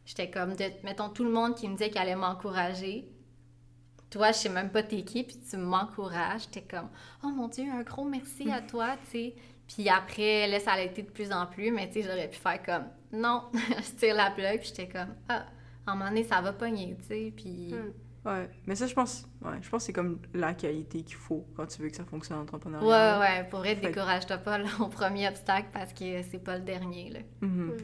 [0.05, 3.11] J'étais comme, de, mettons, tout le monde qui me disait qu'elle allait m'encourager.
[4.11, 6.49] Toi, je sais même pas t'es qui, puis tu m'encourages.
[6.51, 6.89] T'es comme,
[7.23, 9.35] oh mon Dieu, un gros merci à toi, tu sais.
[9.67, 12.37] Puis après, là, ça a été de plus en plus, mais tu sais, j'aurais pu
[12.37, 12.83] faire comme,
[13.13, 15.45] non, je tire la plug, puis j'étais comme, ah,
[15.87, 17.73] à un moment donné, ça va pogner, tu sais, puis...
[17.73, 17.93] Hmm.
[18.23, 21.47] Ouais, mais ça, je pense, ouais, je pense que c'est comme la qualité qu'il faut
[21.55, 23.19] quand tu veux que ça fonctionne en Ouais, entrepreneuriat.
[23.19, 26.63] ouais, pour vrai, Fait décourage-toi pas là, au premier obstacle parce que c'est pas le
[26.63, 27.19] dernier, là.
[27.41, 27.69] Mhm.
[27.69, 27.77] Hmm.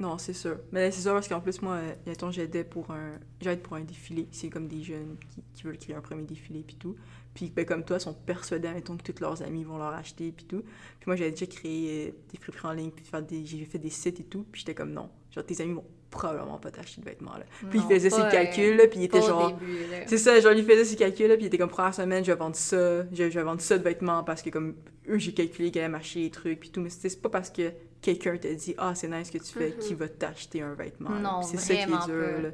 [0.00, 0.56] Non, c'est sûr.
[0.72, 3.18] Mais c'est sûr parce qu'en plus, moi, euh, mettons, j'aidais pour un...
[3.42, 4.26] J'aide pour un défilé.
[4.32, 6.96] C'est comme des jeunes qui, qui veulent créer un premier défilé, puis tout.
[7.34, 10.46] Puis, ben, comme toi, sont persuadés, mettons, que tous leurs amis vont leur acheter, puis
[10.46, 10.62] tout.
[10.62, 13.44] Puis moi, j'avais déjà créé euh, des friperies en ligne, puis faire des...
[13.44, 14.46] j'ai fait des sites et tout.
[14.50, 17.44] Puis j'étais comme, non, genre, tes amis vont probablement pas t'acheter de vêtements, là.
[17.68, 19.60] Puis Non, il faisait ses calculs, là, puis il était genre...
[20.06, 22.32] C'est ça, genre, lui faisait ses calculs, là, puis il était comme, première semaine, je
[22.32, 24.74] vais vendre ça, je, je vais vendre ça de vêtements, parce que, comme,
[25.08, 27.70] eux, j'ai calculé qu'elle allait m'acheter des trucs, puis tout, mais c'est pas parce que
[28.02, 29.78] quelqu'un te dit, ah, c'est nice ce que tu fais, Mhm.
[29.78, 31.10] qui va t'acheter un vêtement.
[31.10, 32.40] Non, c'est ça qui vraiment est dur, pas.
[32.42, 32.48] là.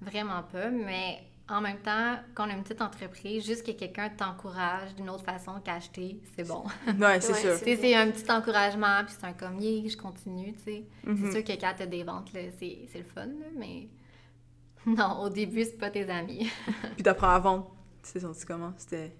[0.00, 4.08] Vraiment pas, mais en même temps, quand on a une petite entreprise, juste que quelqu'un
[4.10, 6.64] t'encourage d'une autre façon qu'acheter, c'est bon.
[7.00, 7.54] Ouais, c'est sûr.
[7.62, 10.84] C'est un petit encouragement, puis c'est un comme, yeah, je continue, tu sais.
[11.04, 11.16] Mhm.
[11.26, 13.88] C'est sûr que quand t'as des ventes, là, c'est c'est le fun, là, mais
[14.86, 16.50] non, au début, c'est pas tes amis.
[16.94, 17.70] Puis t'apprends à vendre.
[18.02, 18.72] Tu sais, senti comment?
[18.76, 19.12] C'était...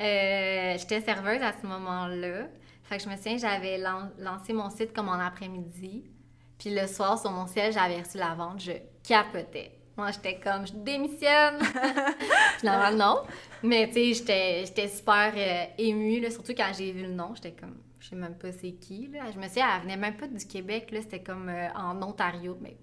[0.00, 2.48] Euh, J'étais serveuse à ce moment-là.
[2.90, 6.10] Fait que je me souviens, j'avais lan- lancé mon site comme en après-midi.
[6.58, 8.60] Puis le soir, sur mon ciel, j'avais reçu la vente.
[8.60, 8.72] Je
[9.06, 9.70] capotais.
[9.96, 11.60] Moi, j'étais comme, je démissionne.
[12.58, 13.22] Finalement, non.
[13.62, 17.32] Mais tu sais, j'étais- super euh, émue, là, surtout quand j'ai vu le nom.
[17.36, 19.06] J'étais comme, je sais même pas c'est qui.
[19.06, 19.30] Là.
[19.32, 20.88] Je me souviens, elle venait même pas du Québec.
[21.00, 22.58] C'était comme euh, en Ontario.
[22.60, 22.76] Mais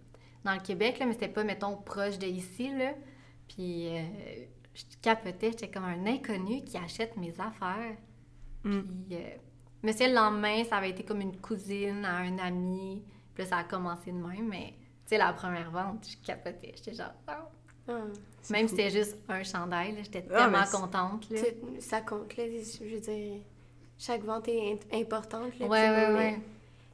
[0.46, 2.72] dans le Québec, là, mais c'était pas, mettons, proche de ici.
[2.78, 2.94] Là.
[3.50, 4.02] Puis euh,
[4.74, 5.52] je capotais.
[5.52, 7.98] J'étais comme un inconnu qui achète mes affaires.
[8.64, 8.82] Mm.
[9.08, 9.18] Puis,
[9.84, 13.04] mais c'est le lendemain, ça avait été comme une cousine à un ami.
[13.34, 14.48] Puis là, ça a commencé de même.
[14.48, 14.76] Mais tu
[15.10, 16.74] sais, la première vente, je capotais.
[16.76, 17.34] J'étais genre, wow.
[17.90, 18.02] Ah.
[18.42, 18.76] c'est Même fou.
[18.76, 21.30] si c'était juste un chandail, j'étais Ah, tellement contente.
[21.30, 21.38] Là.
[21.38, 22.44] Tu sais, Ça compte, là.
[22.48, 23.40] Je veux dire,
[23.98, 25.58] chaque vente est importante.
[25.60, 26.40] Là, Ouais, ouais, ouais.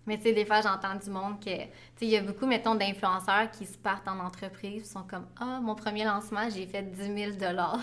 [0.06, 1.46] Mais tu sais, des fois, j'entends du monde que.
[1.46, 1.70] Tu sais,
[2.02, 5.76] il y a beaucoup, mettons, d'influenceurs qui se partent en entreprise, sont comme Ah, mon
[5.76, 7.78] premier lancement, j'ai fait 10 000 euh,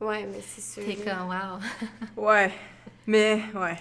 [0.00, 0.82] Ouais, mais c'est sûr.
[0.84, 2.26] T'es comme Wow.
[2.26, 2.50] Ouais.
[3.06, 3.76] Mais, ouais.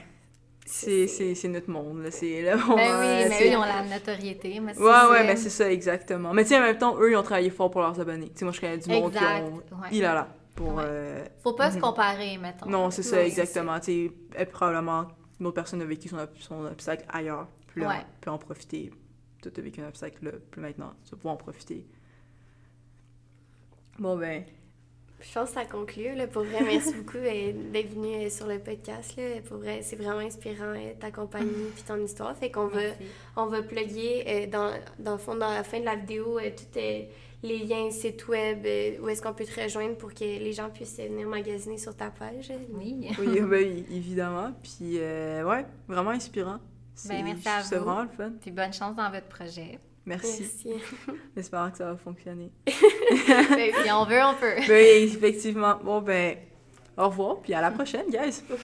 [0.72, 2.10] C'est, notre monde, là.
[2.10, 4.60] Là, Ben on- oui, euh, mais eux, ils ont la notoriété.
[4.60, 6.32] Mais Ouais, ouais, mais c'est ça, exactement.
[6.34, 8.30] Mais tu en même temps, eux, ils ont travaillé fort pour leurs abonnés.
[8.36, 9.38] Tu moi, je connais du monde Exact.
[9.38, 9.56] qui ont...
[9.82, 9.88] ouais.
[9.92, 10.76] Il a là, pour...
[10.76, 10.84] Ouais.
[10.86, 11.82] euh, Faut pas se Mhm.
[11.82, 12.70] comparer, mettons.
[12.70, 13.80] Non, c'est ça, exactement.
[13.80, 14.12] Tu
[14.52, 15.08] probablement,
[15.40, 17.48] une autre personne a vécu son, ob- son obstacle ailleurs.
[17.68, 18.92] Puis là, peut en profiter.
[19.42, 21.86] Toi, t'as vécu un obstacle, là, puis maintenant, tu vas pouvoir en profiter.
[23.98, 24.44] Bon, ben...
[25.22, 26.16] Je pense que ça conclut.
[26.16, 26.28] Là.
[26.28, 29.16] Pour vrai, merci beaucoup euh, d'être venu euh, sur le podcast.
[29.18, 29.42] Là.
[29.48, 32.36] Pour vrai, c'est vraiment inspirant euh, ta compagnie puis ton histoire.
[32.38, 32.80] Fait qu'on va,
[33.36, 36.50] on va plugger euh, dans, dans le fond, dans la fin de la vidéo, euh,
[36.56, 37.02] tous euh,
[37.44, 40.70] les liens, sites web, euh, où est-ce qu'on peut te rejoindre pour que les gens
[40.70, 42.52] puissent venir magasiner sur ta page.
[42.74, 43.10] Oui.
[43.20, 44.54] Oui, ben, évidemment.
[44.64, 46.60] Puis, euh, ouais, vraiment inspirant.
[46.96, 48.32] C'est- Ben, merci à C'est vraiment le fun.
[48.42, 49.80] Puis bonne chance dans votre projet.
[50.10, 50.42] Merci.
[50.66, 50.84] Merci.
[51.36, 52.52] J'espère que ça va fonctionner.
[52.68, 54.56] si on veut, on peut.
[54.68, 55.80] ben, effectivement.
[55.84, 56.36] Bon, ben,
[56.98, 58.42] au revoir, puis à la prochaine, guys!